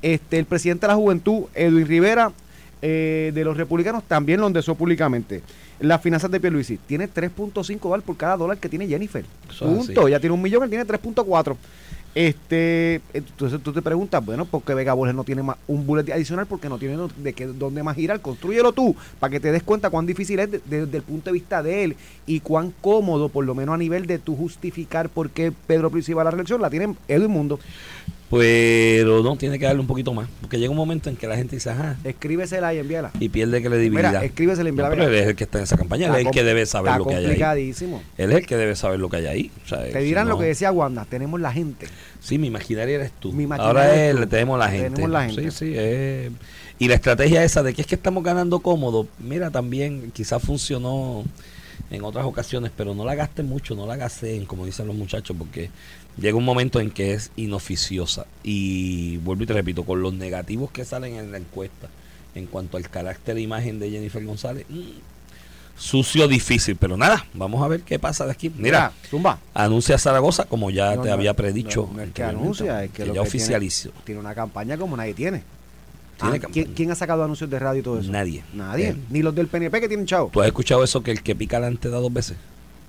[0.00, 2.30] Este, el presidente de la Juventud, Edwin Rivera,
[2.82, 5.42] eh, de los republicanos, también lo endosó públicamente.
[5.80, 9.24] Las finanzas de Pierluisi, tiene 3.5 dólares por cada dólar que tiene Jennifer.
[9.50, 10.08] Eso es Punto.
[10.08, 11.56] Ya tiene un millón, él tiene 3.4.
[12.12, 16.10] Este, entonces tú te preguntas, bueno, ¿por qué Vega Borges no tiene más un bullet
[16.12, 16.46] adicional?
[16.46, 18.20] Porque no tiene de qué, dónde más girar.
[18.20, 21.26] Construyelo tú para que te des cuenta cuán difícil es de- de- desde el punto
[21.26, 21.96] de vista de él
[22.26, 26.12] y cuán cómodo, por lo menos a nivel de tú justificar por qué Pedro Pierluisi
[26.12, 27.60] va a la reelección, la tiene Edwin Mundo.
[28.30, 30.28] Pero no, tiene que darle un poquito más.
[30.40, 33.10] Porque llega un momento en que la gente dice, ajá, Escríbesela y envíala.
[33.18, 34.10] y pierde credibilidad.
[34.10, 34.90] Mira, escríbesela y No, envíala.
[35.04, 36.96] pero él es el que está en esa campaña, él es el que debe saber
[36.96, 37.24] lo que hay ahí.
[37.24, 38.02] complicadísimo.
[38.16, 39.50] Él es el que debe saber lo que hay ahí.
[39.64, 41.86] O sea, Te si dirán lo no- que decía Wanda, tenemos la gente.
[42.20, 43.32] Sí, mi maquinaria eres tú.
[43.32, 44.26] Mi maquinaria Ahora es, tú.
[44.28, 44.90] tenemos la gente.
[44.90, 45.50] Tenemos la gente.
[45.50, 45.72] Sí, sí.
[45.76, 46.30] eh,
[46.78, 51.24] Y la estrategia esa de que es que estamos ganando cómodo, mira, también quizás funcionó
[51.90, 55.36] en otras ocasiones, pero no la gasten mucho, no la gasten, como dicen los muchachos,
[55.36, 55.70] porque
[56.16, 58.26] llega un momento en que es inoficiosa.
[58.42, 61.88] Y vuelvo y te repito, con los negativos que salen en la encuesta
[62.34, 64.80] en cuanto al carácter e imagen de Jennifer González, mm,
[65.76, 68.52] sucio, difícil, pero nada, vamos a ver qué pasa de aquí.
[68.56, 69.38] Mira, Zumba.
[69.54, 71.88] anuncia Zaragoza, como ya No, te no, había predicho.
[71.92, 73.30] No, es que anuncia, es que, lo ya que.
[73.38, 73.68] Tiene,
[74.04, 75.42] tiene una campaña como nadie tiene.
[76.20, 76.48] Tiene Ah.
[76.52, 78.12] ¿quién, quién ha sacado anuncios de radio y todo eso?
[78.12, 78.44] Nadie.
[78.52, 78.94] Nadie.
[79.08, 80.28] Ni los del PNP que tienen chavo.
[80.30, 82.36] ¿Tú has escuchado eso que el que pica adelante da dos veces?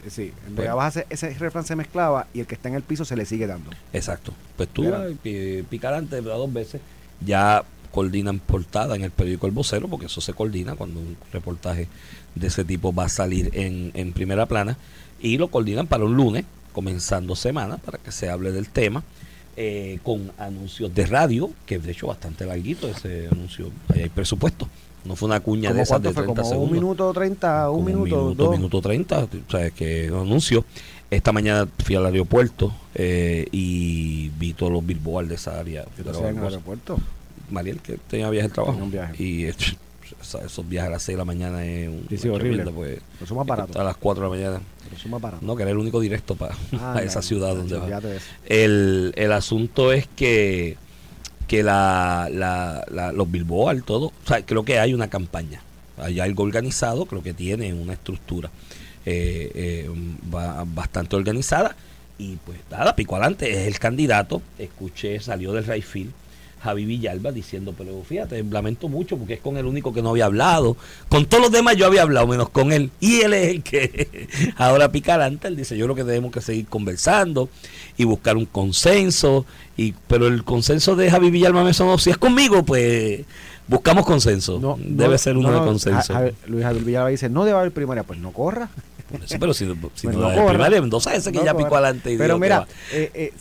[0.06, 3.06] Eh, Sí, Baja se- ese refrán se mezclaba y el que está en el piso
[3.06, 3.70] se le sigue dando.
[3.94, 4.34] Exacto.
[4.58, 6.82] Pues tú eh, pi- pica adelante da dos veces.
[7.26, 11.88] Ya coordinan portada en el periódico El Vocero, porque eso se coordina cuando un reportaje
[12.36, 14.78] de ese tipo va a salir en, en primera plana.
[15.22, 19.04] Y lo coordinan para un lunes, comenzando semana, para que se hable del tema.
[19.58, 24.68] eh, con anuncios de radio, que de hecho bastante larguito ese anuncio, ahí hay presupuesto.
[25.06, 26.24] No fue una cuña de ¿Cómo esas de fue?
[26.24, 26.74] 30 Como un segundos.
[26.74, 28.52] minuto 30, un Como minuto, un minuto, dos.
[28.58, 30.64] minuto 30, o sea, que un anuncio.
[31.10, 35.86] Esta mañana fui al aeropuerto eh, y vi todos los billboards de esa área.
[35.96, 36.98] ¿Qué en el aeropuerto?
[37.50, 38.78] Mariel, que tenía viaje de trabajo.
[38.82, 39.22] Un viaje.
[39.22, 42.64] Y esos viajes a las 6 de la mañana es un Sí, sí, horrible.
[42.72, 43.76] pues, Pero son más baratos.
[43.76, 44.62] A las 4 de la mañana.
[44.86, 45.44] Pero son más baratos.
[45.46, 48.00] No, que era el único directo para Ah, esa ciudad donde va.
[48.46, 50.78] El, el asunto es que,
[51.52, 53.30] que la, la, la- los
[53.84, 55.62] todo, o sea, creo que hay una campaña.
[55.98, 58.50] Hay algo organizado, creo que tiene una estructura
[59.06, 59.90] eh, eh,
[60.24, 61.76] ba- bastante organizada.
[62.18, 64.42] Y pues nada, pico adelante, es el candidato.
[64.58, 66.14] Escuché, salió del Rayfield.
[66.64, 70.26] Javi Villalba diciendo, pero fíjate, lamento mucho porque es con el único que no había
[70.26, 70.78] hablado.
[71.10, 72.92] Con todos los demás yo había hablado, menos con él.
[73.00, 75.48] Y él es el que ahora pica adelante.
[75.48, 77.50] Él dice, yo creo que tenemos que seguir conversando
[77.98, 79.46] y buscar un consenso.
[79.78, 83.22] y Pero el consenso de Javi Villalba me sonó, si es conmigo, pues
[83.68, 84.60] buscamos consenso.
[84.60, 86.14] No, Debe no, ser uno no, de consenso.
[86.48, 88.04] Luis Javier Villalba dice, no debe haber primaria.
[88.04, 88.70] Pues no corra.
[89.10, 89.74] Por eso, pero si, si
[90.08, 90.48] Pues no, no da corra.
[90.50, 90.80] primaria,
[91.14, 91.58] ese que ya corra.
[91.66, 92.14] picó adelante.
[92.14, 93.34] Y Pero dijo mira, eh, eh,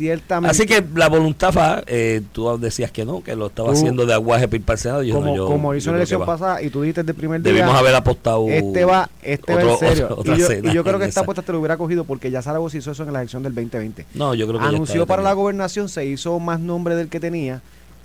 [0.00, 0.50] ciertamente...
[0.50, 4.06] Así que la voluntad fa, eh, tú decías que no, que lo estaba Tú- haciendo
[4.06, 5.02] de aguaje para ir para el Senado.
[5.02, 6.26] y yo, como, no, yo- como hizo en la elección va.
[6.26, 7.52] pasada y tú dijiste desde el primer día...
[7.52, 8.48] Debimos haber apostado.
[8.48, 10.08] Este va, este va otro- en serio.
[10.16, 12.30] otra y, yo, cena y yo creo que esta apuesta te lo hubiera cogido porque
[12.30, 14.06] ya Zaragoza hizo eso en la elección del 2020.
[14.14, 17.60] No, yo creo que Anunció para la gobernación, se hizo más nombre del que tenía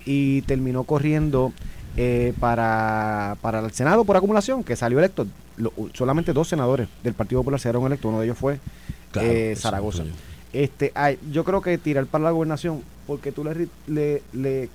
[0.05, 1.53] y terminó corriendo
[1.97, 5.25] eh, para, para el Senado por acumulación, que salió electo.
[5.57, 8.59] Lo- solamente dos senadores del Partido Popular se dieron electos, uno de ellos fue
[9.11, 10.03] Claro, eh, Zaragoza.
[10.55, 14.69] Este, ay, yo creo que tirar para la gobernación, porque tú le, le, le,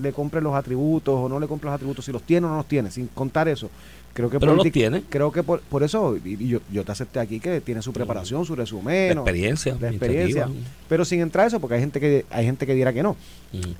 [0.00, 2.56] le compres los atributos o no le compres los atributos, si los tiene o no
[2.56, 3.70] los tiene, sin contar eso.
[4.12, 5.02] Creo que Pero los tiene.
[5.08, 7.92] Creo que por, por eso, y, y yo, yo te acepté aquí que tiene su
[7.92, 9.76] preparación, su resumen, experiencia.
[9.80, 10.46] la experiencia.
[10.46, 10.76] iniciativa.
[10.88, 13.16] pero sin entrar a eso, porque hay gente que hay gente que dirá que no.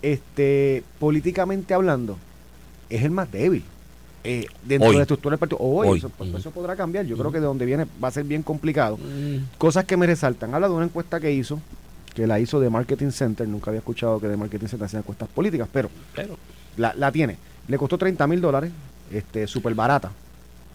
[0.03, 2.17] Este, políticamente hablando,
[2.91, 3.65] es el más débil.
[4.25, 4.95] Eh, dentro Hoy.
[4.95, 5.59] de la estructura del partido.
[5.61, 5.99] Hoy, Hoy.
[5.99, 7.05] Eso, pues, eso podrá cambiar.
[7.05, 8.97] Yo creo que de donde viene va a ser bien complicado.
[8.97, 10.55] Mm, Cosas que me resaltan.
[10.55, 11.61] Habla de una encuesta que hizo,
[12.15, 13.47] que la hizo de Marketing Center.
[13.47, 16.39] Nunca había escuchado que de Marketing Center hacían encuestas políticas, pero Pero,
[16.79, 17.37] la, la tiene.
[17.69, 18.71] Le costó 30 mil dólares,
[19.13, 20.11] este, súper barata,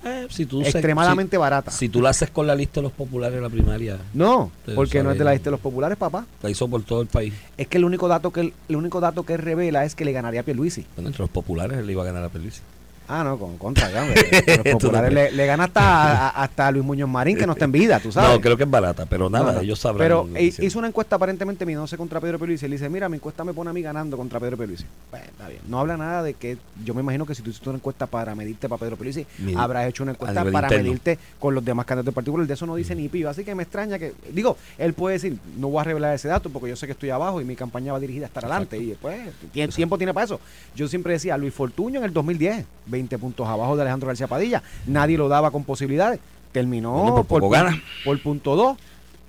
[0.06, 1.72] eh, si tú se- extremadamente barata.
[1.72, 5.04] si, tú la haces con la lista de los populares de la primaria, No, porque
[5.04, 6.26] no es de la lista de los populares, papá.
[6.42, 7.34] la hizo por todo el país.
[7.58, 10.42] Es que el único dato que el único dato que revela es que le ganaría
[10.42, 10.86] a Pierluisi.
[10.96, 12.62] Bueno, entre los populares él le iba a ganar a Pelici.
[13.12, 14.06] Ah, no, con contra, ya.
[14.64, 17.72] Los populares le, le gana hasta, a- hasta Luis Muñoz Marín, que no está en
[17.72, 18.30] vida, tú sabes.
[18.30, 19.98] No, creo que es barata, pero nada, No, ellos sabrán.
[20.06, 20.68] Pero hicieron.
[20.68, 22.66] hizo una encuesta aparentemente midiéndose contra Pedro Pierluisi.
[22.66, 24.86] Él dice, mira, mi encuesta me pone a mí ganando contra Pedro Pierluisi.
[25.10, 25.62] Bueno, está bien.
[25.68, 28.36] No habla nada de que, yo me imagino que si tú hiciste una encuesta para
[28.36, 30.84] medirte para Pedro Mid- habrás hecho una encuesta para interno.
[30.84, 32.38] medirte con los demás candidatos partido.
[32.46, 33.28] De eso no dice ni pío.
[33.30, 36.50] Así que me extraña que, digo, él puede decir, no voy a revelar ese dato
[36.52, 38.78] porque yo sé que estoy abajo y mi campaña va dirigida a estar adelante.
[38.78, 39.20] Y después,
[39.52, 40.40] tiene, tiempo tiene para eso.
[40.76, 42.66] Yo siempre decía, Luis Fortuño en el 2010,
[43.00, 44.62] 20 puntos abajo de Alejandro García Padilla.
[44.86, 46.20] Nadie lo daba con posibilidades.
[46.52, 47.82] Terminó Bueno, por pu- gana.
[48.04, 48.78] por punto 2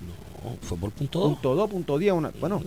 [0.00, 1.28] No, fue por punto dos.
[1.34, 2.62] punto 2, punto 10, una, bueno,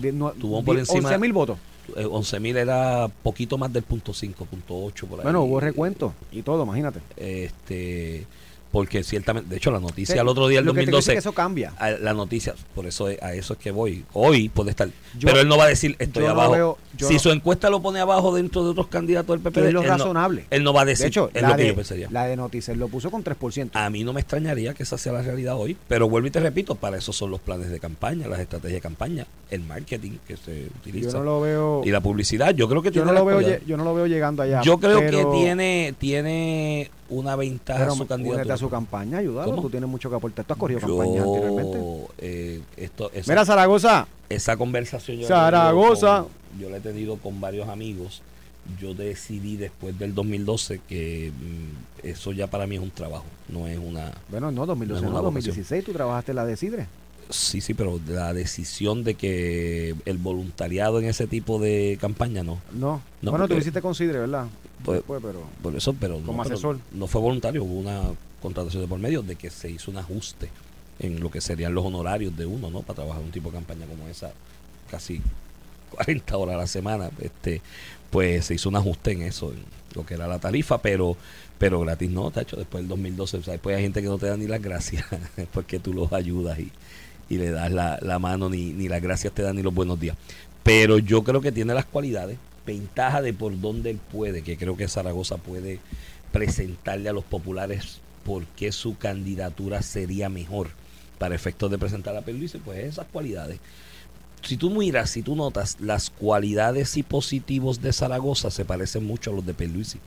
[0.00, 1.58] de, no, Tuvo por di- encima- 11 mil votos.
[1.96, 5.24] Eh, 11.000 era poquito más del punto 5, punto 8 por ahí.
[5.24, 7.00] Bueno, hubo recuento y todo, imagínate.
[7.16, 8.26] Este,
[8.74, 11.12] porque ciertamente, de hecho, la noticia al otro día del lo que te quiero decir
[11.12, 11.12] 2012.
[11.12, 11.72] es que eso cambia.
[11.78, 14.04] a- la noticia, por eso es- a eso es que voy.
[14.14, 14.88] Hoy puede estar.
[14.88, 16.52] Yo- pero él no va a decir estoy no abajo.
[16.52, 19.66] veo- si no- su encuesta lo pone abajo dentro de otros candidatos del PP, Que
[19.68, 20.46] es lo él, no, razonable.
[20.50, 21.04] él no va a decir.
[21.04, 22.08] de hecho, es la, lo que de, yo pensaría.
[22.10, 23.78] la de Noticias lo puso con 3%.
[23.78, 26.40] A mí no me extrañaría que esa sea la realidad hoy, pero vuelvo y te
[26.40, 30.36] repito, para eso son los planes de campaña, las estrategias de campaña, el marketing que
[30.36, 32.52] se utiliza yo no lo veo y la publicidad.
[32.54, 34.62] Yo creo que yo tiene no lo veo yo no lo veo llegando allá.
[34.62, 38.54] Yo creo pero- que tiene tiene una ventaja pero su únete candidatura.
[38.54, 39.62] a su campaña, ¿Cómo?
[39.62, 40.44] tú tienes mucho que aportar.
[40.44, 41.78] Tú has corrido campaña anteriormente.
[42.18, 46.22] Eh, esto, esa, Mira Zaragoza, esa conversación yo la he tenido Zaragoza.
[46.22, 48.22] con- yo la he tenido con varios amigos.
[48.80, 53.66] Yo decidí después del 2012 que mm, eso ya para mí es un trabajo, no
[53.66, 54.10] es una...
[54.30, 56.86] bueno, no, 2012, No no, una 2016 tú trabajaste la de Sidre.
[57.30, 62.60] Sí, sí, pero la decisión de que el voluntariado en ese tipo de campaña no.
[62.72, 64.46] No, No, bueno, tú hiciste con Sidre, ¿verdad?
[64.84, 66.78] Pues- Después, pero Por eso, pero no, Como pero asesor.
[66.92, 68.02] no fue voluntario, hubo una
[68.42, 70.50] contratación de por medio de que se hizo un ajuste
[70.98, 72.82] en lo que serían los honorarios de uno, ¿no?
[72.82, 74.32] Para trabajar un tipo de campaña como esa,
[74.90, 75.20] casi
[75.90, 77.62] 40 horas a la semana, este,
[78.10, 79.58] pues se hizo un ajuste en eso, en
[79.94, 81.16] lo que era la tarifa, pero
[81.56, 84.26] pero gratis no, tacho, después del 2012, o sea, después hay gente que no te
[84.26, 85.04] da ni las gracias,
[85.52, 86.70] porque tú los ayudas y,
[87.28, 89.98] y le das la, la mano, ni, ni las gracias te dan ni los buenos
[89.98, 90.16] días.
[90.62, 94.76] Pero yo creo que tiene las cualidades, ventaja de por dónde él puede, que creo
[94.76, 95.80] que Zaragoza puede
[96.32, 100.68] presentarle a los populares por qué su candidatura sería mejor
[101.18, 103.60] para efectos de presentar a Pierluisi, pues esas cualidades.
[104.42, 109.30] si tú miras, si tú notas, las cualidades y positivos de Zaragoza se parecen mucho
[109.30, 109.98] a los de Pierluisi.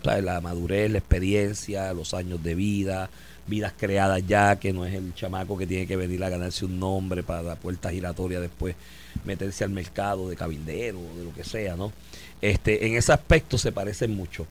[0.00, 3.10] O sea, la madurez, la experiencia, los años de vida,
[3.48, 6.78] vidas creadas ya, que no es el chamaco que tiene que venir a ganarse un
[6.78, 8.76] nombre para la puerta giratoria después
[9.24, 11.92] meterse al mercado de cabindero o de lo que sea, ¿no?
[12.40, 14.46] Este, en ese aspecto se parecen mucho.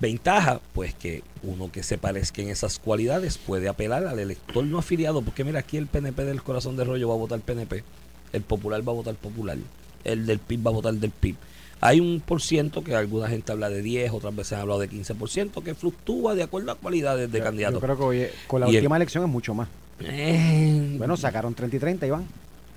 [0.00, 4.78] Ventaja, pues que uno que se parezca en esas cualidades puede apelar al elector no
[4.78, 7.84] afiliado, porque mira, aquí el PNP del corazón de rollo va a votar PNP,
[8.32, 9.56] el popular va a votar popular,
[10.02, 11.36] el del PIB va a votar del PIB.
[11.80, 14.88] Hay un por ciento que alguna gente habla de 10, otras veces ha hablado de
[14.88, 17.74] 15%, que fluctúa de acuerdo a cualidades de candidato.
[17.76, 19.68] Yo creo que oye, con la Y el- última elección es mucho más.
[20.00, 22.26] Eh, Bueno, sacaron 30 y 30, Iván.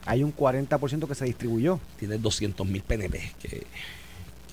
[0.05, 1.79] Hay un 40% que se distribuyó.
[1.99, 3.65] tiene 200 mil PNP, que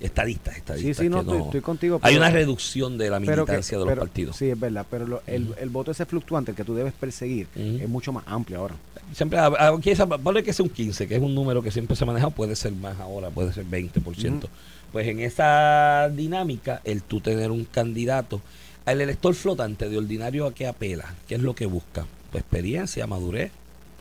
[0.01, 0.97] estadistas, estadistas.
[0.97, 1.99] Sí, sí, no, estoy, estoy contigo.
[2.03, 4.37] Hay una reducción de la que- militancia de los pero- partidos.
[4.37, 7.47] Sí, es verdad, pero lo- el, el voto ese fluctuante, el que tú debes perseguir,
[7.57, 8.75] es mucho más amplio ahora.
[9.13, 11.71] Siempre, a- a- aquí esa- ponle que sea un 15, que es un número que
[11.71, 14.49] siempre se ha manejado, puede ser más ahora, puede ser 20%.
[14.93, 18.41] Pues en esa dinámica, el tú tener un candidato,
[18.87, 23.07] al elector flotante de ordinario a qué apela, qué es lo que busca, pues experiencia,
[23.07, 23.51] madurez,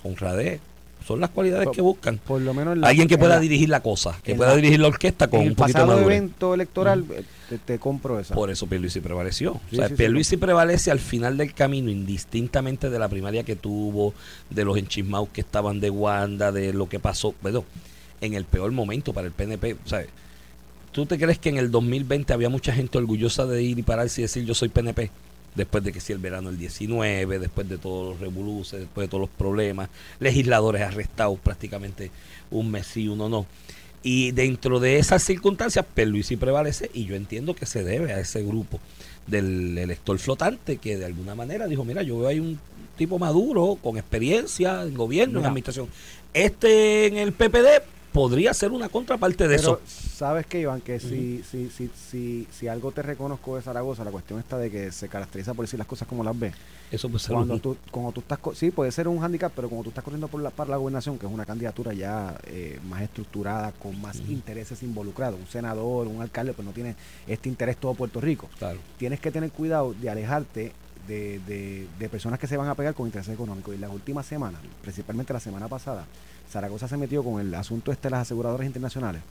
[0.03, 0.59] honradez,
[1.05, 2.17] son las cualidades Por- que buscan.
[2.19, 4.55] Por lo menos en la- Alguien que pueda la- dirigir la cosa, que pueda la-
[4.55, 8.19] dirigir la orquesta con en un poquito de pasado evento electoral, eh, te, te compro
[8.19, 8.33] esa.
[8.33, 9.59] Por eso Pierluisi prevaleció.
[9.69, 13.43] Sí, o sea, sí, sí, Pierluisi prevalece al final del camino, indistintamente de la primaria
[13.43, 14.13] que tuvo,
[14.49, 17.33] de los enchismados que estaban de Wanda, de lo que pasó,
[18.21, 19.75] en el peor momento para el PNP.
[19.85, 20.05] Sea,
[20.93, 24.21] ¿tú te crees que en el 2020 había mucha gente orgullosa de ir y pararse
[24.21, 25.11] y decir yo soy PNP?
[25.55, 29.09] Después de que si el verano del 19, después de todos los revoluces, después de
[29.09, 29.89] todos los problemas,
[30.19, 32.11] legisladores arrestados prácticamente
[32.51, 33.45] un mes sí, uno no.
[34.03, 38.43] Y dentro de esas circunstancias, Pierluisi prevalece y yo entiendo que se debe a ese
[38.43, 38.79] grupo
[39.27, 42.59] del elector flotante que de alguna manera dijo, mira, yo veo ahí un
[42.97, 45.87] tipo maduro, con experiencia en gobierno, en administración.
[46.33, 49.97] Este en el PPD podría ser una contraparte de Pero eso.
[50.15, 54.11] sabes que Iván, que si, si, si, si, si algo te reconozco de Zaragoza, la
[54.11, 56.53] cuestión está de que se caracteriza por decir las cosas como las ves.
[56.91, 59.83] Eso puede ser Cuando tú, cuando tú estás, sí, puede ser un handicap, pero cuando
[59.85, 63.01] tú estás corriendo por la, para la gobernación, que es una candidatura ya eh, más
[63.01, 66.95] estructurada, con más intereses involucrados, un senador, un alcalde, pues no tiene
[67.25, 68.47] este interés todo Puerto Rico.
[68.59, 68.77] Claro.
[68.99, 70.71] Tienes que tener cuidado de alejarte
[71.07, 73.73] de, de- de personas que se van a pegar con intereses económicos.
[73.75, 76.05] Y las últimas semanas, principalmente la semana pasada,
[76.49, 79.21] Zaragoza se metió con el asunto este de las aseguradoras internacionales.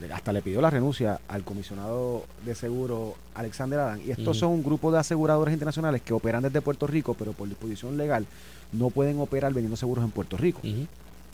[0.00, 4.00] Le- Hasta le pidió la renuncia al comisionado de seguro Alexander Adán.
[4.04, 7.48] Y estos son un grupo de aseguradoras internacionales que operan desde Puerto Rico, pero por
[7.48, 8.26] disposición legal
[8.72, 10.60] no pueden operar vendiendo seguros en Puerto Rico.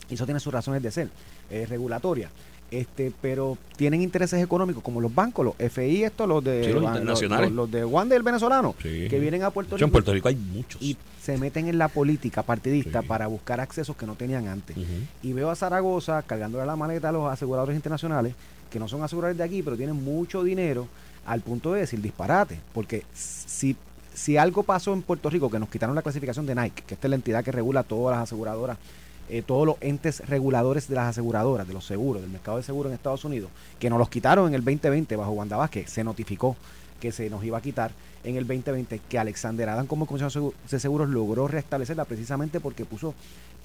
[0.09, 1.09] Y eso tiene sus razones de ser,
[1.49, 2.29] es regulatoria.
[2.71, 6.81] Este, pero tienen intereses económicos como los bancos, los FI, estos, los de Sí, los
[6.83, 7.47] van- internacionales.
[7.49, 9.07] los, los de Wanda el venezolano, Sí.
[9.09, 10.81] que vienen a Puerto hecho, en Rico Puerto Rico hay muchos.
[10.81, 13.07] y se meten en la política partidista Sí.
[13.07, 14.77] para buscar accesos que no tenían antes.
[15.21, 18.33] Y veo a Zaragoza cargándole la maleta a los aseguradores internacionales,
[18.69, 20.87] que no son aseguradores de aquí, pero tienen mucho dinero,
[21.25, 22.57] al punto de decir disparate.
[22.73, 23.75] Porque si,
[24.13, 27.07] si algo pasó en Puerto Rico, que nos quitaron la clasificación de Nike, que esta
[27.07, 28.77] es la entidad que regula todas las aseguradoras,
[29.31, 32.89] eh, todos los entes reguladores de las aseguradoras, de los seguros, del mercado de seguros
[32.89, 36.57] en Estados Unidos, que nos los quitaron en el 2020 bajo Wanda Vázquez, se notificó
[36.99, 37.91] que se nos iba a quitar
[38.25, 43.13] en el 2020, que Alexander Adam como comisionado de seguros logró restablecerla precisamente porque puso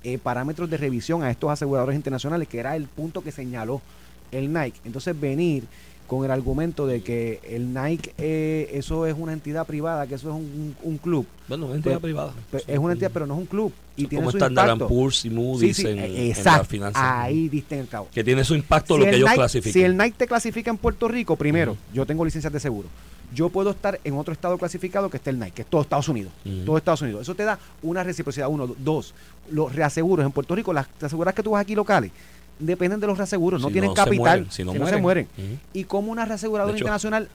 [0.04, 3.82] eh, parámetros de revisión a estos aseguradores internacionales, que era el punto que señaló
[4.30, 4.78] el Nike.
[4.84, 5.64] Entonces venir
[6.06, 10.28] con el argumento de que el Nike eh, eso es una entidad privada, que eso
[10.30, 11.26] es un, un club.
[11.48, 12.32] Bueno, una entidad Pues, privada.
[12.50, 13.72] Pues, es una entidad, pero no es un club.
[13.96, 14.88] Y son tiene como su impacto.
[14.88, 17.02] Poor's y Sí, Moody's sí, en, eh, en finanzas.
[17.02, 18.08] Ahí diste en el cabo.
[18.12, 19.72] Que tiene su impacto Si lo que ellos clasifican.
[19.72, 22.88] Si el Nike te clasifica en Puerto Rico, primero, yo tengo licencias de seguro.
[23.34, 26.08] Yo puedo estar en otro estado clasificado que esté el Nike, que es todo Estados
[26.08, 26.32] Unidos.
[26.44, 26.64] Ujú.
[26.64, 27.22] Todo Estados Unidos.
[27.22, 28.48] Eso te da una reciprocidad.
[28.48, 29.14] Uno, dos,
[29.50, 32.12] los reaseguros en Puerto Rico, las aseguradoras que tú vas aquí locales,
[32.58, 35.28] dependen de los reaseguros, no tienen no capital, mueren, si no se mueren.
[35.72, 37.28] ¿Y cómo una reaseguradora internacional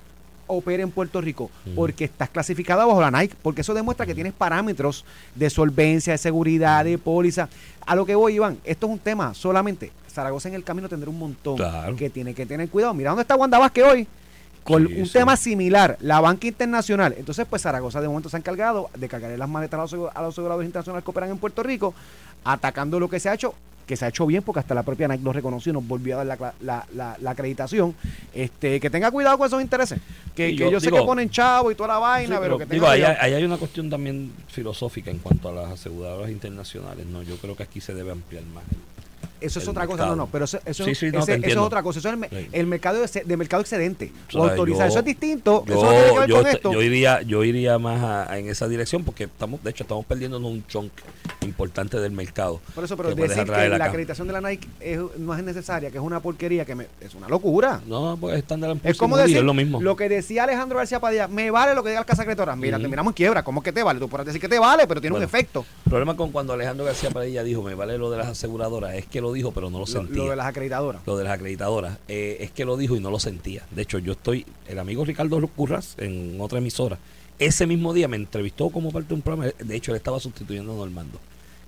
[0.48, 1.50] opera en Puerto Rico?
[1.76, 5.06] Porque estás clasificada bajo la Nike, porque eso demuestra que tienes parámetros
[5.36, 7.50] de solvencia, de seguridad, de póliza.
[7.86, 9.92] A lo que voy, Iván, esto es un tema solamente.
[10.12, 11.96] Zaragoza en el camino tendrá un montón Claro.
[11.96, 12.94] que tiene que tener cuidado.
[12.94, 14.08] Mira dónde está Wanda Vázquez hoy.
[14.64, 15.14] Con Sí, un sí.
[15.14, 17.16] tema similar, la banca internacional.
[17.18, 20.12] Entonces, pues Zaragoza de momento se ha encargado de cargarle las maletas a los, asegu-
[20.14, 21.96] a los aseguradores internacionales que operan en Puerto Rico,
[22.44, 23.56] atacando lo que se ha hecho,
[23.92, 26.18] que se ha hecho bien, porque hasta la propia Nike lo reconoció y nos volvió
[26.18, 27.94] a dar la, la- la- la acreditación.
[28.34, 30.00] Este, que tenga cuidado con esos intereses.
[30.34, 32.74] Que, yo sé digo- que ponen chavo y toda la vaina, Sí, pero, pero que
[32.74, 33.18] digo, tenga ahí, cuidado.
[33.20, 37.06] ahí hay una cuestión también filosófica en cuanto a las aseguradoras internacionales.
[37.06, 38.64] no Yo creo que aquí se debe ampliar más
[39.42, 41.40] eso es el otra cosa, no, no, pero eso, eso, Sí, es- sí, no, ese-
[41.40, 42.48] te eso es otra cosa, eso es el, me- Sí.
[42.52, 45.74] el mercado de, de mercado excedente, O sea, o autorizar, yo- eso es distinto, Yo,
[45.74, 46.72] eso no tiene que ver yo, con esto.
[46.74, 50.06] yo iría, yo iría más a- a- en esa dirección porque estamos, de hecho, estamos
[50.06, 50.92] perdiéndonos un chunk
[51.42, 52.60] importante del mercado.
[52.76, 53.86] Por eso, pero que decir que la acá.
[53.86, 57.16] acreditación de la Nike es- no es necesaria, que es una porquería, que me- es
[57.16, 57.82] una locura.
[57.88, 59.80] No, pues estándar Es como es decir lo mismo.
[59.96, 62.56] que decía Alejandro García Padilla, me vale lo que diga el casa secretora.
[62.56, 64.00] Mira, te miramos en quiebra, ¿cómo que te vale?
[64.00, 65.66] Tú puedes decir que te vale, pero tiene Bueno, un efecto.
[65.86, 69.06] El problema con cuando Alejandro García Padilla dijo, me vale lo de las aseguradoras, es
[69.06, 70.18] que lo dijo, pero no lo Lo, sentía.
[70.24, 71.02] lo de las acreditadoras.
[71.06, 73.64] lo de las acreditadoras, eh, es que lo dijo y no lo sentía.
[73.72, 76.98] De hecho, yo estoy, el amigo Ricardo Curras, en otra emisora,
[77.40, 80.74] ese mismo día me entrevistó como parte de un programa, de hecho él estaba sustituyendo
[80.74, 81.20] a Normando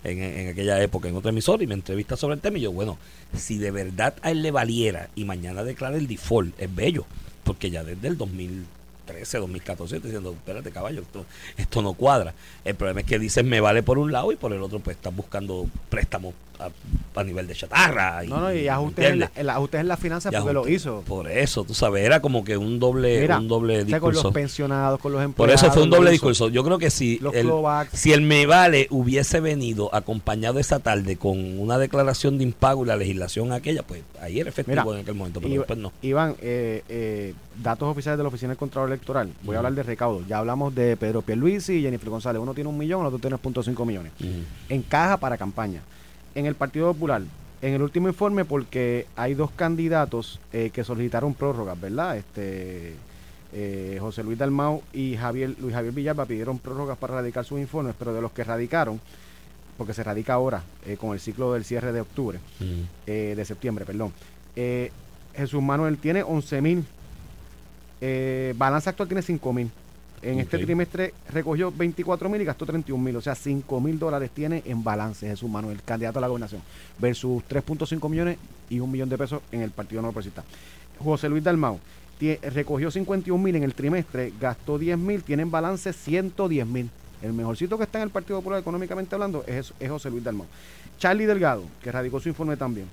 [0.03, 2.71] en, en aquella época en otra emisora y me entrevista sobre el tema y yo,
[2.71, 2.97] bueno,
[3.35, 7.05] si de verdad a él le valiera y mañana declara el default, es bello,
[7.43, 11.25] porque ya desde el 2013, 2014 estoy diciendo, espérate caballo, esto,
[11.57, 12.33] esto no cuadra.
[12.63, 14.97] El problema es que dices me vale por un lado y por el otro pues
[14.97, 16.33] estás buscando préstamos
[16.65, 18.23] a, a nivel de chatarra.
[18.23, 20.59] No, no, y ¿me ajustes en, la, el ajustes en las finanzas Y porque lo
[20.61, 20.73] ajuste.
[20.75, 21.01] hizo.
[21.07, 24.09] Por eso, tú sabes, era como que un doble, Mira, un doble o sea, con
[24.11, 24.23] discurso.
[24.23, 25.63] los pensionados, con los Por empleados.
[25.63, 26.49] eso fue un doble discurso.
[26.49, 27.51] Yo creo que si Los el,
[27.93, 32.87] si el Me Vale hubiese venido acompañado esa tarde con una declaración de impago y
[32.87, 35.91] la legislación aquella, pues ahí era efectivo Mira, en aquel momento, pero después no.
[36.01, 39.29] Iván, eh, eh, datos oficiales de la Oficina del Contralor Electoral.
[39.43, 40.23] Voy a hablar de recaudo.
[40.27, 42.41] Ya hablamos de Pedro Pierluisi y Jennifer González.
[42.41, 44.11] Uno tiene un millón, el otro tiene 0.5 millones.
[44.69, 45.81] En caja para campaña.
[46.35, 47.21] En el Partido Popular,
[47.61, 52.17] en el último informe, porque hay dos candidatos eh, que solicitaron prórrogas, ¿verdad?
[52.17, 52.95] Este
[53.53, 57.93] eh, José Luis Dalmau y Javier Luis Javier Villalba pidieron prórrogas para radicar sus informes,
[57.97, 58.99] pero de los que radicaron,
[59.77, 62.39] porque se radica ahora eh, con el ciclo del cierre de octubre,
[63.07, 64.11] eh, de septiembre, perdón.
[64.55, 64.91] Eh,
[65.35, 66.85] Jesús Manuel tiene 11 mil.
[68.57, 69.71] Balanza actual tiene 5 mil.
[70.23, 73.15] En este trimestre recogió 24 mil y gastó 31 mil.
[73.17, 76.61] O sea, 5 mil dólares tiene en balance Jesús Manuel, candidato a la gobernación.
[76.97, 78.37] Versus 3.5 millones
[78.69, 80.43] y un millón de pesos en el Partido No Progresista.
[80.99, 81.79] José Luis Dalmau
[82.41, 86.89] recogió 51 mil en el trimestre, gastó 10 mil, tiene en balance 110 mil.
[87.21, 90.47] El mejorcito que está en el Partido Popular económicamente hablando es, es José Luis Dalmau.
[90.97, 92.87] Charlie Delgado, que radicó su informe también,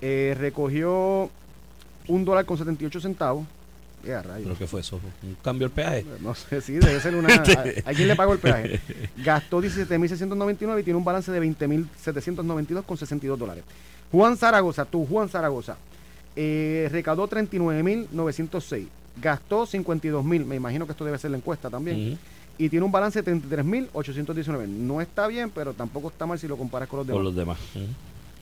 [0.00, 1.30] eh, recogió
[2.08, 3.46] un dólar con 78 centavos.
[4.06, 5.00] ¿Pero qué fue eso?
[5.22, 6.04] ¿Un cambio del peaje?
[6.20, 7.28] No sé, sí, debe ser una.
[7.34, 8.80] ¿A, a quién le pagó el peaje?
[9.16, 13.64] Gastó 17.699 y tiene un balance de 20.792 con 62 dólares.
[14.12, 15.76] Juan Zaragoza, tú, Juan Zaragoza,
[16.36, 18.86] eh, recaudó 39.906.
[19.20, 20.44] Gastó 52.000.
[20.44, 22.18] Me imagino que esto debe ser la encuesta también.
[22.58, 24.66] Y tiene un balance de 33.819.
[24.66, 27.16] No está bien, pero tampoco está mal si lo comparas con los demás.
[27.18, 27.58] Por los demás.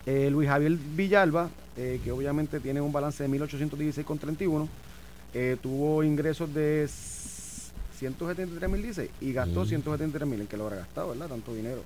[0.06, 4.68] Eh, Luis Javier Villalba, eh, que obviamente tiene un balance de 1.816,31,
[5.34, 6.88] eh, tuvo ingresos de
[7.98, 9.68] 173 mil, dice, y gastó Mm.
[9.68, 10.40] 173 mil.
[10.40, 11.28] ¿En qué lo habrá gastado, verdad?
[11.28, 11.82] Tanto dinero.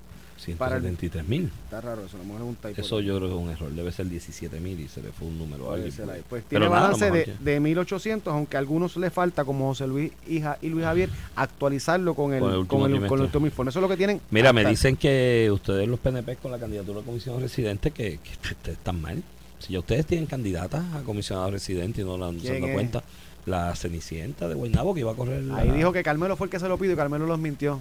[0.56, 1.50] Para el- 173 mil.
[1.64, 2.80] Está raro eso, a lo mejor es un typo.
[2.80, 3.72] Eso yo creo que es un error.
[3.72, 5.92] Debe ser 17 mil y se le fue un número a alguien.
[5.96, 9.44] Pues Pero tiene nada, balance a lo de, de 1.800, aunque a algunos le falta,
[9.44, 13.02] como José Luis y, Ja- y Luis Javier, actualizarlo con el, Con el con último
[13.04, 13.70] el, con el último informe.
[13.70, 14.20] Eso es lo que tienen.
[14.30, 18.30] Mira, me dicen que ustedes los PNP con la candidatura a comisionado residente que, que
[18.52, 19.20] ustedes están mal.
[19.58, 22.90] Si ya ustedes tienen candidatas a comisionado residente y no la han ¿Quién dado es?
[23.48, 25.42] La Cenicienta de Guaynabo que iba a correr.
[25.42, 27.80] la- Ahí dijo que Carmelo fue el que se lo pidió y Carmelo los mintió.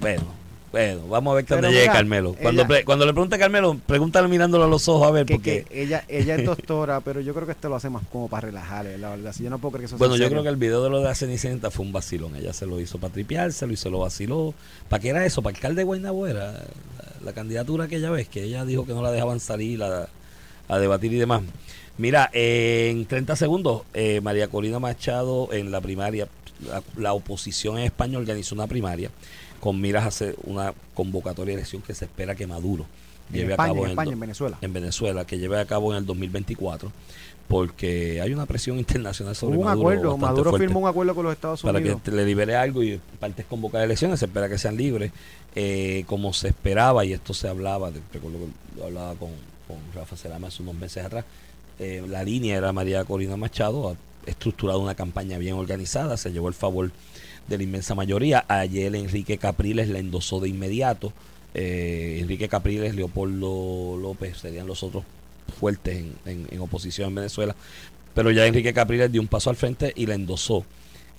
[0.00, 0.22] Bueno,
[0.70, 2.34] bueno, vamos a ver cuando llegue Carmelo.
[2.40, 5.26] Cuando, ella- pre- cuando le pregunte a Carmelo, pregúntale mirándolo a los ojos a ver,
[5.26, 5.64] que, porque.
[5.64, 8.42] que ella ella es doctora, pero yo creo que esto lo hace más como para
[8.48, 9.32] relajarle, la verdad.
[9.32, 10.30] Si yo no puedo creer que eso sea Bueno, yo serio.
[10.36, 12.36] creo que el video de lo de la Cenicienta fue un vacilón.
[12.36, 14.54] Ella se lo hizo para tripeárselo y se lo vaciló.
[14.88, 15.42] ¿Para qué era eso?
[15.42, 16.60] ¿Para alcalde de Guaynabo era la,
[17.24, 18.28] la candidatura aquella vez?
[18.28, 20.08] Que ella dijo que no la dejaban salir a,
[20.68, 21.42] a debatir y demás.
[21.98, 26.28] Mira, eh, en 30 segundos, eh, María Corina Machado en la primaria,
[26.66, 29.10] la, la oposición en España organizó una primaria
[29.60, 32.86] con miras a hacer una convocatoria de elección que se espera que Maduro
[33.30, 34.58] en lleve España, a cabo en España, Venezuela.
[34.60, 36.92] en Venezuela, que lleve a cabo en el 2024,
[37.48, 41.24] porque hay una presión internacional sobre Hubo un Maduro acuerdo, Maduro firmó un acuerdo con
[41.24, 42.02] los Estados para que Unidos.
[42.04, 45.10] te- le libere algo y parte es convocar elecciones, se espera que sean libres,
[45.56, 48.38] eh, como se esperaba, y esto se hablaba, recuerdo
[48.76, 49.30] que hablaba con,
[49.66, 51.24] con Rafa Cerama hace unos meses atrás,
[51.78, 56.48] eh, la línea era María Corina Machado, ha estructurado una campaña bien organizada, se llevó
[56.48, 56.90] el favor
[57.46, 61.12] de la inmensa mayoría, ayer Enrique Capriles la endosó de inmediato,
[61.54, 65.04] eh, Enrique Capriles, Leopoldo López serían los otros
[65.58, 67.56] fuertes en, en- en oposición en Venezuela,
[68.14, 70.64] pero ya Enrique Capriles dio un paso al frente y la endosó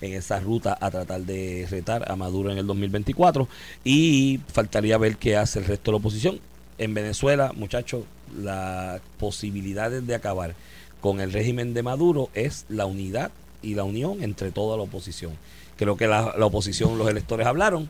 [0.00, 3.48] en esa ruta a tratar de retar a Maduro en el 2024
[3.84, 6.40] y faltaría ver qué hace el resto de la oposición.
[6.78, 8.04] En Venezuela, muchachos,
[8.36, 10.54] las posibilidades de acabar
[11.00, 13.30] con el régimen de Maduro es la unidad
[13.62, 15.32] y la unión entre toda la oposición.
[15.76, 17.88] Creo que la, la oposición, los electores hablaron,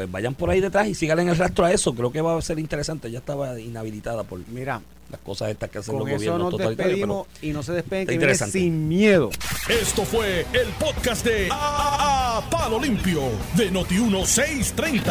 [0.00, 1.94] pues vayan por ahí detrás y sigan el rastro a eso.
[1.94, 3.10] Creo que va a ser interesante.
[3.10, 4.80] Ya estaba inhabilitada por Mira,
[5.10, 7.26] las cosas estas que hacen los con eso gobiernos nos totalitarios.
[7.42, 9.28] y no se despeguen que viene sin miedo.
[9.68, 13.20] Esto fue el podcast de A, A- Palo Limpio
[13.56, 15.02] de Noti1630.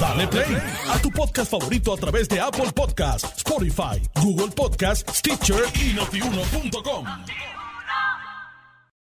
[0.00, 0.56] Dale play
[0.88, 7.04] a tu podcast favorito a través de Apple Podcasts, Spotify, Google Podcasts, Stitcher y notiuno.com.